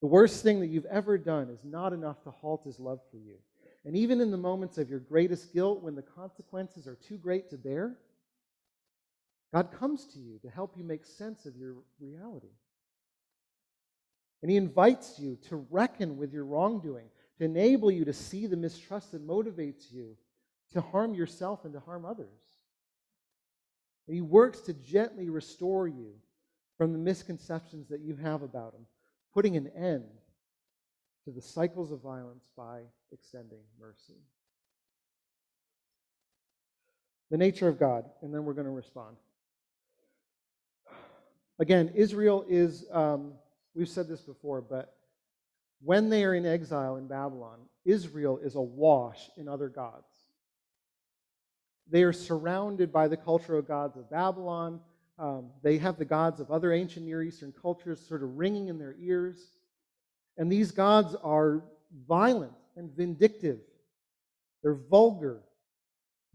The 0.00 0.06
worst 0.06 0.42
thing 0.42 0.60
that 0.60 0.68
you've 0.68 0.86
ever 0.86 1.18
done 1.18 1.50
is 1.50 1.64
not 1.64 1.92
enough 1.92 2.22
to 2.24 2.30
halt 2.30 2.64
his 2.64 2.80
love 2.80 3.00
for 3.10 3.18
you. 3.18 3.36
And 3.84 3.94
even 3.94 4.22
in 4.22 4.30
the 4.30 4.38
moments 4.38 4.78
of 4.78 4.88
your 4.88 5.00
greatest 5.00 5.52
guilt, 5.52 5.82
when 5.82 5.94
the 5.94 6.02
consequences 6.02 6.86
are 6.86 6.96
too 6.96 7.18
great 7.18 7.50
to 7.50 7.58
bear, 7.58 7.98
God 9.54 9.70
comes 9.70 10.06
to 10.06 10.18
you 10.18 10.40
to 10.40 10.50
help 10.50 10.76
you 10.76 10.82
make 10.82 11.04
sense 11.04 11.46
of 11.46 11.56
your 11.56 11.76
reality. 12.00 12.50
And 14.42 14.50
He 14.50 14.56
invites 14.56 15.16
you 15.16 15.38
to 15.48 15.64
reckon 15.70 16.16
with 16.16 16.32
your 16.32 16.44
wrongdoing, 16.44 17.06
to 17.38 17.44
enable 17.44 17.88
you 17.88 18.04
to 18.04 18.12
see 18.12 18.48
the 18.48 18.56
mistrust 18.56 19.12
that 19.12 19.24
motivates 19.24 19.92
you 19.92 20.16
to 20.72 20.80
harm 20.80 21.14
yourself 21.14 21.64
and 21.64 21.72
to 21.72 21.78
harm 21.78 22.04
others. 22.04 22.26
And 24.08 24.16
He 24.16 24.22
works 24.22 24.60
to 24.62 24.74
gently 24.74 25.30
restore 25.30 25.86
you 25.86 26.14
from 26.76 26.92
the 26.92 26.98
misconceptions 26.98 27.88
that 27.90 28.00
you 28.00 28.16
have 28.16 28.42
about 28.42 28.74
Him, 28.74 28.86
putting 29.32 29.56
an 29.56 29.68
end 29.68 30.10
to 31.26 31.30
the 31.30 31.40
cycles 31.40 31.92
of 31.92 32.02
violence 32.02 32.48
by 32.56 32.80
extending 33.12 33.60
mercy. 33.78 34.18
The 37.30 37.38
nature 37.38 37.68
of 37.68 37.78
God, 37.78 38.04
and 38.20 38.34
then 38.34 38.44
we're 38.44 38.52
going 38.52 38.66
to 38.66 38.72
respond. 38.72 39.16
Again, 41.58 41.92
Israel 41.94 42.44
is, 42.48 42.84
um, 42.90 43.34
we've 43.74 43.88
said 43.88 44.08
this 44.08 44.22
before, 44.22 44.60
but 44.60 44.94
when 45.80 46.08
they 46.08 46.24
are 46.24 46.34
in 46.34 46.46
exile 46.46 46.96
in 46.96 47.06
Babylon, 47.06 47.58
Israel 47.84 48.38
is 48.42 48.56
awash 48.56 49.30
in 49.36 49.48
other 49.48 49.68
gods. 49.68 50.08
They 51.90 52.02
are 52.02 52.12
surrounded 52.12 52.92
by 52.92 53.08
the 53.08 53.16
cultural 53.16 53.62
gods 53.62 53.96
of 53.96 54.10
Babylon. 54.10 54.80
Um, 55.18 55.50
they 55.62 55.78
have 55.78 55.98
the 55.98 56.04
gods 56.04 56.40
of 56.40 56.50
other 56.50 56.72
ancient 56.72 57.04
Near 57.06 57.22
Eastern 57.22 57.52
cultures 57.52 58.00
sort 58.00 58.22
of 58.22 58.36
ringing 58.36 58.68
in 58.68 58.78
their 58.78 58.96
ears. 58.98 59.38
And 60.38 60.50
these 60.50 60.72
gods 60.72 61.14
are 61.22 61.62
violent 62.08 62.54
and 62.76 62.90
vindictive. 62.90 63.60
They're 64.62 64.74
vulgar, 64.74 65.42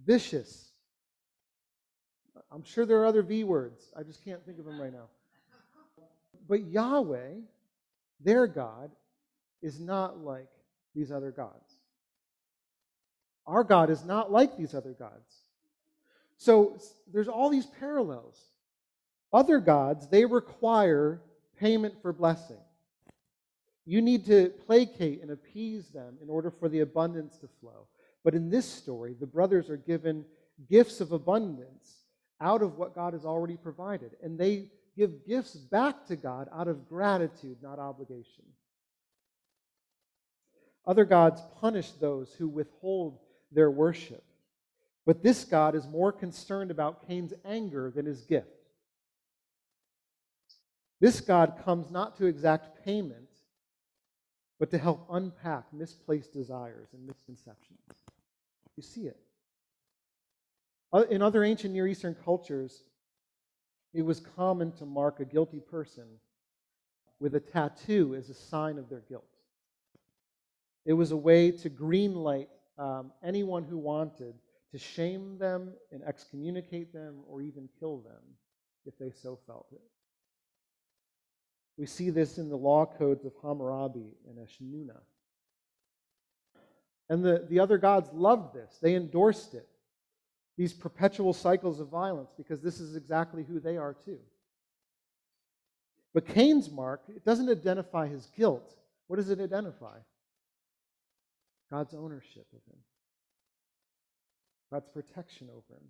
vicious, 0.06 0.69
I'm 2.52 2.64
sure 2.64 2.86
there 2.86 3.02
are 3.02 3.06
other 3.06 3.22
V 3.22 3.44
words. 3.44 3.92
I 3.96 4.04
just 4.04 4.24
can't 4.26 4.44
think 4.46 4.60
of 4.60 4.66
them 4.66 4.82
right 4.82 4.94
now. 4.94 5.08
But 6.48 6.66
Yahweh, 6.66 7.34
their 8.22 8.48
God, 8.48 8.90
is 9.62 9.80
not 9.80 10.24
like 10.24 10.50
these 10.96 11.12
other 11.12 11.32
gods. 11.32 11.76
Our 13.46 13.64
God 13.64 13.90
is 13.90 14.04
not 14.04 14.32
like 14.32 14.58
these 14.58 14.74
other 14.74 14.94
gods. 14.94 15.36
So 16.38 16.80
there's 17.12 17.28
all 17.28 17.50
these 17.50 17.66
parallels. 17.66 18.40
Other 19.32 19.60
gods, 19.60 20.08
they 20.08 20.26
require 20.26 21.22
payment 21.60 22.02
for 22.02 22.14
blessing. 22.14 22.60
You 23.86 24.02
need 24.02 24.26
to 24.26 24.50
placate 24.66 25.22
and 25.22 25.32
appease 25.32 25.90
them 25.90 26.18
in 26.22 26.30
order 26.30 26.50
for 26.52 26.70
the 26.70 26.80
abundance 26.80 27.38
to 27.40 27.50
flow. 27.60 27.88
But 28.24 28.36
in 28.36 28.50
this 28.50 28.66
story, 28.66 29.16
the 29.20 29.28
brothers 29.28 29.70
are 29.70 29.78
given 29.78 30.26
gifts 30.70 31.02
of 31.02 31.12
abundance 31.12 31.99
out 32.42 32.62
of 32.62 32.78
what 32.78 32.96
God 32.96 33.14
has 33.14 33.26
already 33.26 33.58
provided. 33.58 34.12
And 34.24 34.40
they 34.40 34.68
give 34.98 35.26
gifts 35.28 35.56
back 35.56 36.06
to 36.08 36.16
God 36.16 36.50
out 36.54 36.68
of 36.68 36.88
gratitude, 36.88 37.58
not 37.62 37.80
obligation. 37.80 38.46
Other 40.86 41.06
gods 41.06 41.42
punish 41.60 41.92
those 41.92 42.34
who 42.34 42.48
withhold 42.48 43.20
their 43.52 43.70
worship. 43.70 44.24
But 45.06 45.24
this 45.24 45.44
God 45.44 45.76
is 45.76 45.88
more 45.88 46.12
concerned 46.12 46.72
about 46.72 47.08
Cain's 47.08 47.34
anger 47.46 47.92
than 47.96 48.06
his 48.06 48.22
gift. 48.22 48.48
This 51.00 51.22
God 51.22 51.62
comes 51.64 51.90
not 51.90 52.18
to 52.18 52.26
exact 52.26 52.84
payment, 52.86 53.30
but 54.60 54.70
to 54.72 54.78
help 54.78 55.08
unpack 55.10 55.72
misplaced 55.72 56.34
desires 56.34 56.90
and 56.94 57.06
misconceptions. 57.08 57.80
You 58.76 58.84
see 58.84 59.08
it. 59.08 59.20
In 61.10 61.22
other 61.22 61.44
ancient 61.44 61.74
Near 61.74 61.88
Eastern 61.88 62.16
cultures, 62.16 62.84
it 63.94 64.02
was 64.02 64.20
common 64.20 64.72
to 64.74 64.86
mark 64.86 65.20
a 65.20 65.26
guilty 65.26 65.60
person 65.60 66.06
with 67.20 67.36
a 67.36 67.40
tattoo 67.40 68.16
as 68.16 68.30
a 68.30 68.34
sign 68.34 68.78
of 68.78 68.90
their 68.90 69.02
guilt. 69.02 69.26
It 70.86 70.94
was 70.94 71.12
a 71.12 71.18
way 71.18 71.52
to 71.52 71.70
greenlight 71.70 72.48
um, 72.78 73.12
anyone 73.24 73.64
who 73.64 73.78
wanted 73.78 74.34
to 74.72 74.78
shame 74.80 75.38
them 75.38 75.74
and 75.92 76.02
excommunicate 76.04 76.94
them 76.94 77.18
or 77.28 77.42
even 77.42 77.70
kill 77.80 78.00
them 78.00 78.22
if 78.86 78.98
they 78.98 79.12
so 79.12 79.38
felt 79.46 79.68
it. 79.72 79.82
We 81.78 81.86
see 81.86 82.10
this 82.10 82.38
in 82.38 82.50
the 82.50 82.58
law 82.58 82.86
codes 82.86 83.26
of 83.26 83.34
Hammurabi 83.42 84.16
and 84.28 84.38
Eshnunna. 84.38 85.00
And 87.10 87.24
the, 87.24 87.46
the 87.50 87.60
other 87.60 87.78
gods 87.78 88.10
loved 88.14 88.54
this, 88.54 88.78
they 88.82 88.96
endorsed 88.96 89.54
it 89.54 89.68
these 90.60 90.74
perpetual 90.74 91.32
cycles 91.32 91.80
of 91.80 91.88
violence 91.88 92.34
because 92.36 92.60
this 92.60 92.82
is 92.82 92.98
exactly 92.98 93.46
who 93.46 93.62
they 93.62 93.78
are 93.78 93.94
too. 93.94 94.20
But 96.14 96.28
Cain's 96.28 96.70
mark, 96.70 97.02
it 97.08 97.24
doesn't 97.24 97.50
identify 97.50 98.10
his 98.10 98.26
guilt. 98.36 98.76
What 99.08 99.16
does 99.16 99.30
it 99.30 99.40
identify? 99.40 99.96
God's 101.72 101.94
ownership 101.94 102.46
of 102.54 102.60
him, 102.74 102.78
God's 104.70 104.90
protection 104.90 105.48
over 105.50 105.80
him. 105.80 105.88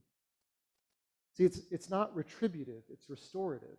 See, 1.36 1.46
it's, 1.46 1.62
it's 1.72 1.90
not 1.90 2.16
retributive, 2.16 2.84
it's 2.94 3.10
restorative. 3.10 3.78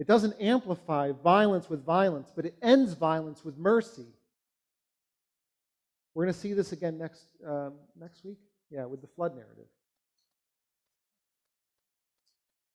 It 0.00 0.08
doesn't 0.08 0.34
amplify 0.40 1.12
violence 1.22 1.70
with 1.70 1.84
violence, 1.84 2.32
but 2.34 2.44
it 2.44 2.56
ends 2.60 2.94
violence 2.94 3.44
with 3.44 3.56
mercy. 3.56 4.06
We're 6.14 6.24
going 6.24 6.34
to 6.34 6.40
see 6.40 6.54
this 6.54 6.72
again 6.72 6.98
next, 6.98 7.22
um, 7.46 7.74
next 7.96 8.24
week. 8.24 8.38
Yeah, 8.70 8.84
with 8.84 9.00
the 9.00 9.06
flood 9.08 9.34
narrative. 9.34 9.66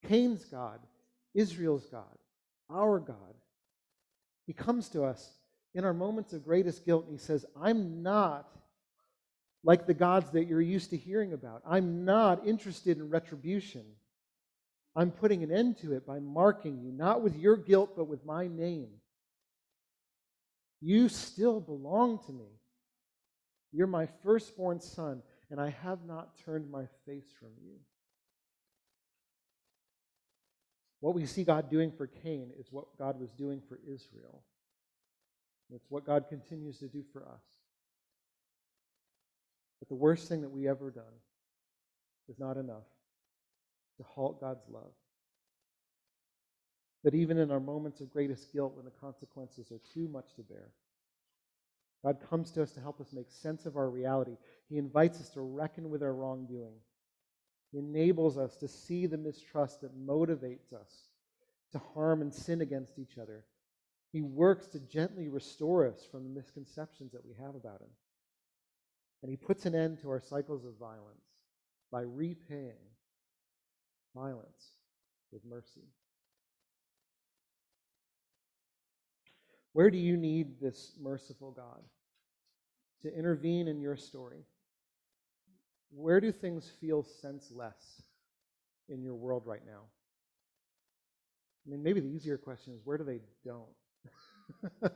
Cain's 0.07 0.43
God, 0.45 0.79
Israel's 1.33 1.85
God, 1.85 2.17
our 2.69 2.99
God. 2.99 3.17
He 4.45 4.53
comes 4.53 4.89
to 4.89 5.03
us 5.03 5.37
in 5.73 5.85
our 5.85 5.93
moments 5.93 6.33
of 6.33 6.43
greatest 6.43 6.85
guilt 6.85 7.05
and 7.05 7.17
he 7.17 7.23
says, 7.23 7.45
I'm 7.59 8.03
not 8.03 8.49
like 9.63 9.87
the 9.87 9.93
gods 9.93 10.29
that 10.31 10.45
you're 10.45 10.61
used 10.61 10.89
to 10.89 10.97
hearing 10.97 11.33
about. 11.33 11.61
I'm 11.65 12.03
not 12.03 12.45
interested 12.45 12.97
in 12.97 13.09
retribution. 13.09 13.83
I'm 14.95 15.09
putting 15.09 15.43
an 15.43 15.51
end 15.51 15.77
to 15.79 15.93
it 15.93 16.05
by 16.05 16.19
marking 16.19 16.79
you, 16.79 16.91
not 16.91 17.21
with 17.21 17.35
your 17.35 17.55
guilt, 17.57 17.91
but 17.95 18.07
with 18.07 18.25
my 18.25 18.47
name. 18.47 18.89
You 20.81 21.07
still 21.07 21.61
belong 21.61 22.19
to 22.25 22.33
me. 22.33 22.45
You're 23.71 23.87
my 23.87 24.07
firstborn 24.23 24.81
son, 24.81 25.23
and 25.54 25.62
I 25.62 25.70
have 25.84 25.99
not 26.08 26.36
turned 26.43 26.72
my 26.72 26.88
face 27.06 27.28
from 27.39 27.49
you. 27.64 27.76
What 30.99 31.14
we 31.14 31.28
see 31.28 31.43
God 31.43 31.70
doing 31.70 31.91
for 31.91 32.08
Cain 32.08 32.49
is 32.60 32.72
what 32.72 32.97
God 32.97 33.20
was 33.20 33.30
doing 33.34 33.62
for 33.70 33.80
Israel. 33.84 34.41
It's 35.72 35.86
what 35.91 36.08
God 36.08 36.26
continues 36.28 36.80
to 36.80 36.88
do 36.88 37.04
for 37.14 37.22
us. 37.22 37.43
But 39.78 39.89
the 39.89 39.95
worst 39.95 40.28
thing 40.28 40.41
that 40.41 40.49
we 40.49 40.68
ever 40.68 40.89
done 40.89 41.04
is 42.28 42.39
not 42.39 42.58
enough 42.58 42.88
to 43.97 44.04
halt 44.04 44.41
God's 44.41 44.68
love. 44.72 44.93
That 47.04 47.14
even 47.14 47.38
in 47.38 47.51
our 47.51 47.60
moments 47.60 48.01
of 48.01 48.12
greatest 48.12 48.51
guilt, 48.51 48.74
when 48.76 48.86
the 48.86 48.91
consequences 48.99 49.72
are 49.72 49.82
too 49.93 50.08
much 50.08 50.34
to 50.38 50.41
bear, 50.41 50.72
God 52.04 52.18
comes 52.30 52.51
to 52.51 52.64
us 52.64 52.72
to 52.74 52.82
help 52.82 52.99
us 52.99 53.14
make 53.14 53.32
sense 53.32 53.66
of 53.66 53.78
our 53.78 53.89
reality. 53.89 54.38
He 54.70 54.78
invites 54.78 55.20
us 55.20 55.30
to 55.30 55.41
reckon 55.41 55.89
with 55.89 56.04
our 56.04 56.14
wrongdoing 56.14 56.76
he 57.74 57.80
enables 57.80 58.38
us 58.38 58.56
to 58.58 58.68
see 58.68 59.08
the 59.08 59.18
mistrust 59.18 59.82
that 59.82 59.97
motivates 59.97 60.72
us 60.74 61.08
to 61.72 61.80
harm 61.95 62.22
and 62.22 62.32
sin 62.32 62.62
against 62.62 62.99
each 62.99 63.18
other. 63.18 63.45
He 64.12 64.22
works 64.22 64.68
to 64.68 64.80
gently 64.80 65.28
restore 65.28 65.88
us 65.88 66.06
from 66.12 66.24
the 66.24 66.30
misconceptions 66.30 67.14
that 67.14 67.26
we 67.26 67.34
have 67.34 67.56
about 67.56 67.82
Him. 67.82 67.89
And 69.24 69.32
He 69.32 69.38
puts 69.38 69.66
an 69.66 69.74
end 69.74 70.01
to 70.01 70.10
our 70.12 70.22
cycles 70.22 70.66
of 70.66 70.78
violence 70.80 71.26
by 71.91 72.01
repaying 72.01 72.78
violence 74.14 74.78
with 75.32 75.43
mercy. 75.43 75.88
Where 79.74 79.89
do 79.89 79.97
you 79.97 80.15
need 80.17 80.59
this 80.61 80.93
merciful 81.01 81.51
God 81.51 81.82
to 83.01 83.13
intervene 83.15 83.67
in 83.67 83.82
your 83.82 83.97
story? 83.97 84.45
Where 85.91 86.21
do 86.21 86.32
things 86.32 86.71
feel 86.80 87.03
senseless 87.03 88.03
in 88.88 89.01
your 89.03 89.15
world 89.15 89.43
right 89.45 89.65
now? 89.65 89.82
I 91.65 91.69
mean, 91.69 91.84
maybe 91.84 92.01
the 92.01 92.09
easier 92.09 92.38
question 92.38 92.74
is 92.74 92.82
where 92.84 92.97
do 92.97 93.03
they 93.03 93.21
don't? 93.43 93.69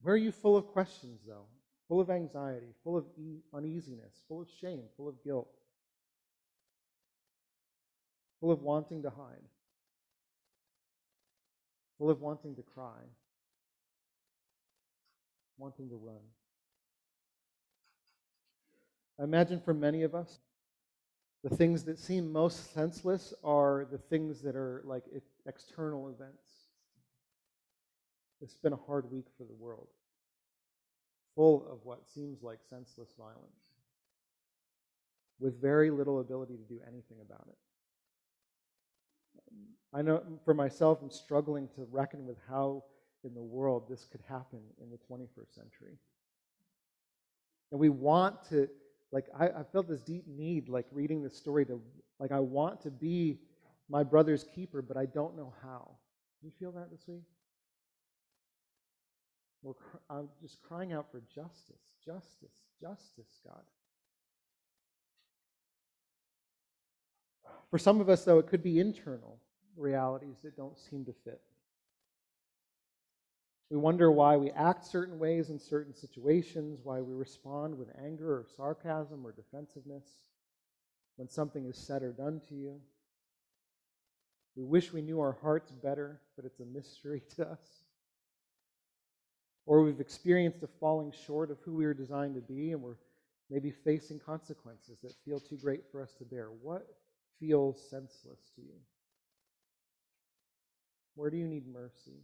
where 0.00 0.14
are 0.14 0.18
you 0.18 0.32
full 0.32 0.56
of 0.56 0.68
questions, 0.68 1.20
though? 1.26 1.46
Full 1.88 2.00
of 2.00 2.08
anxiety, 2.08 2.72
full 2.84 2.96
of 2.96 3.04
e- 3.18 3.40
uneasiness, 3.52 4.22
full 4.28 4.40
of 4.40 4.48
shame, 4.60 4.84
full 4.96 5.08
of 5.08 5.22
guilt, 5.24 5.48
full 8.38 8.52
of 8.52 8.62
wanting 8.62 9.02
to 9.02 9.10
hide, 9.10 9.42
full 12.00 12.08
of 12.08 12.22
wanting 12.22 12.56
to 12.56 12.62
cry, 12.62 12.96
wanting 15.58 15.90
to 15.90 15.96
run. 15.96 16.22
I 19.20 19.24
imagine 19.24 19.60
for 19.60 19.74
many 19.74 20.02
of 20.02 20.14
us, 20.14 20.38
the 21.44 21.54
things 21.54 21.84
that 21.84 21.98
seem 21.98 22.32
most 22.32 22.72
senseless 22.72 23.34
are 23.44 23.86
the 23.92 23.98
things 23.98 24.40
that 24.40 24.56
are 24.56 24.80
like 24.86 25.04
external 25.46 26.08
events. 26.08 26.42
It's 28.40 28.54
been 28.54 28.72
a 28.72 28.80
hard 28.86 29.12
week 29.12 29.26
for 29.36 29.44
the 29.44 29.52
world, 29.52 29.88
full 31.34 31.66
of 31.70 31.80
what 31.84 32.08
seems 32.14 32.42
like 32.42 32.60
senseless 32.70 33.10
violence, 33.18 33.60
with 35.38 35.60
very 35.60 35.90
little 35.90 36.20
ability 36.20 36.56
to 36.56 36.74
do 36.74 36.80
anything 36.88 37.18
about 37.20 37.46
it. 37.46 37.58
I 39.92 40.02
know 40.02 40.18
mm, 40.18 40.38
for 40.44 40.54
myself, 40.54 40.98
I'm 41.02 41.10
struggling 41.10 41.68
to 41.74 41.86
reckon 41.90 42.26
with 42.26 42.38
how 42.48 42.84
in 43.24 43.34
the 43.34 43.42
world 43.42 43.84
this 43.88 44.06
could 44.10 44.22
happen 44.28 44.60
in 44.80 44.90
the 44.90 44.98
21st 44.98 45.54
century. 45.54 45.98
And 47.70 47.80
we 47.80 47.88
want 47.88 48.42
to 48.50 48.68
like 49.12 49.26
I, 49.38 49.46
I 49.46 49.62
felt 49.72 49.88
this 49.88 50.02
deep 50.02 50.24
need, 50.28 50.68
like 50.68 50.86
reading 50.92 51.22
this 51.22 51.36
story, 51.36 51.66
to 51.66 51.80
like 52.18 52.32
I 52.32 52.40
want 52.40 52.80
to 52.82 52.90
be 52.90 53.38
my 53.88 54.04
brother's 54.04 54.44
keeper, 54.44 54.82
but 54.82 54.96
I 54.96 55.06
don't 55.06 55.36
know 55.36 55.52
how. 55.62 55.96
Do 56.40 56.46
you 56.46 56.52
feel 56.58 56.72
that 56.72 56.90
this 56.90 57.02
week? 57.08 57.24
Cr- 59.64 59.98
I'm 60.08 60.28
just 60.40 60.62
crying 60.62 60.92
out 60.92 61.10
for 61.10 61.22
justice, 61.34 61.82
justice, 62.04 62.54
justice, 62.80 63.40
God. 63.44 63.62
For 67.70 67.78
some 67.78 68.00
of 68.00 68.08
us, 68.08 68.24
though, 68.24 68.38
it 68.38 68.46
could 68.46 68.62
be 68.62 68.80
internal 68.80 69.38
realities 69.76 70.36
that 70.42 70.56
don't 70.56 70.78
seem 70.78 71.04
to 71.04 71.12
fit. 71.24 71.40
We 73.70 73.76
wonder 73.76 74.10
why 74.10 74.36
we 74.36 74.50
act 74.50 74.84
certain 74.84 75.18
ways 75.18 75.48
in 75.48 75.58
certain 75.60 75.94
situations, 75.94 76.80
why 76.82 77.00
we 77.00 77.14
respond 77.14 77.78
with 77.78 77.88
anger 78.04 78.32
or 78.32 78.46
sarcasm 78.56 79.24
or 79.24 79.32
defensiveness 79.32 80.04
when 81.16 81.28
something 81.28 81.66
is 81.66 81.76
said 81.76 82.02
or 82.02 82.10
done 82.12 82.40
to 82.48 82.54
you. 82.54 82.80
We 84.56 84.64
wish 84.64 84.92
we 84.92 85.02
knew 85.02 85.20
our 85.20 85.38
hearts 85.40 85.70
better, 85.70 86.20
but 86.34 86.44
it's 86.44 86.58
a 86.58 86.64
mystery 86.64 87.22
to 87.36 87.48
us. 87.48 87.84
Or 89.66 89.82
we've 89.82 90.00
experienced 90.00 90.62
a 90.64 90.68
falling 90.80 91.12
short 91.26 91.52
of 91.52 91.58
who 91.64 91.74
we 91.74 91.86
were 91.86 91.94
designed 91.94 92.34
to 92.34 92.40
be, 92.40 92.72
and 92.72 92.82
we're 92.82 92.96
maybe 93.50 93.70
facing 93.70 94.18
consequences 94.18 94.98
that 95.02 95.12
feel 95.24 95.38
too 95.38 95.56
great 95.56 95.82
for 95.92 96.02
us 96.02 96.12
to 96.18 96.24
bear. 96.24 96.46
What 96.46 96.86
feels 97.38 97.80
senseless 97.88 98.50
to 98.56 98.62
you? 98.62 98.74
Where 101.14 101.30
do 101.30 101.36
you 101.36 101.46
need 101.46 101.66
mercy? 101.66 102.22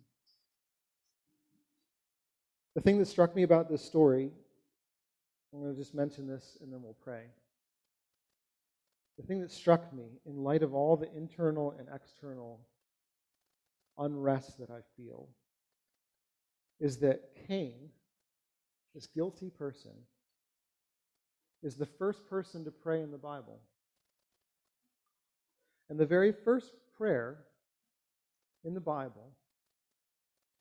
The 2.74 2.80
thing 2.80 2.98
that 2.98 3.06
struck 3.06 3.34
me 3.34 3.42
about 3.42 3.70
this 3.70 3.82
story, 3.82 4.30
I'm 5.52 5.60
going 5.60 5.74
to 5.74 5.80
just 5.80 5.94
mention 5.94 6.26
this 6.26 6.58
and 6.60 6.72
then 6.72 6.82
we'll 6.82 6.96
pray. 7.02 7.22
The 9.18 9.26
thing 9.26 9.40
that 9.40 9.50
struck 9.50 9.92
me 9.94 10.20
in 10.26 10.44
light 10.44 10.62
of 10.62 10.74
all 10.74 10.96
the 10.96 11.10
internal 11.16 11.74
and 11.78 11.88
external 11.94 12.60
unrest 13.98 14.58
that 14.58 14.70
I 14.70 14.80
feel 14.96 15.28
is 16.80 16.98
that 16.98 17.30
Cain, 17.48 17.88
this 18.94 19.06
guilty 19.06 19.48
person, 19.48 19.92
is 21.62 21.76
the 21.76 21.86
first 21.86 22.26
person 22.28 22.64
to 22.64 22.70
pray 22.70 23.00
in 23.00 23.10
the 23.10 23.16
Bible. 23.16 23.60
And 25.88 25.98
the 25.98 26.04
very 26.04 26.32
first 26.32 26.74
prayer 26.96 27.45
in 28.66 28.74
the 28.74 28.80
Bible 28.80 29.30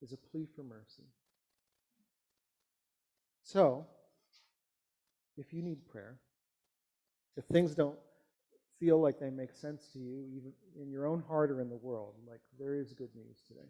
is 0.01 0.13
a 0.13 0.17
plea 0.17 0.47
for 0.55 0.63
mercy. 0.63 1.03
So, 3.43 3.85
if 5.37 5.51
you 5.51 5.61
need 5.61 5.85
prayer, 5.89 6.19
if 7.35 7.45
things 7.45 7.75
don't 7.75 7.97
feel 8.79 9.01
like 9.01 9.19
they 9.19 9.29
make 9.29 9.53
sense 9.53 9.89
to 9.93 9.99
you, 9.99 10.25
even 10.35 10.53
in 10.79 10.91
your 10.91 11.07
own 11.07 11.23
heart 11.27 11.51
or 11.51 11.61
in 11.61 11.69
the 11.69 11.75
world, 11.75 12.13
like 12.29 12.41
there 12.59 12.75
is 12.75 12.93
good 12.93 13.13
news 13.15 13.41
today. 13.47 13.67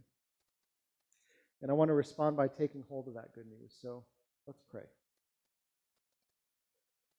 And 1.61 1.71
I 1.71 1.73
want 1.73 1.89
to 1.89 1.93
respond 1.93 2.36
by 2.36 2.47
taking 2.47 2.83
hold 2.89 3.07
of 3.07 3.13
that 3.15 3.33
good 3.33 3.47
news. 3.47 3.73
So 3.81 4.03
let's 4.45 4.61
pray. 4.69 4.83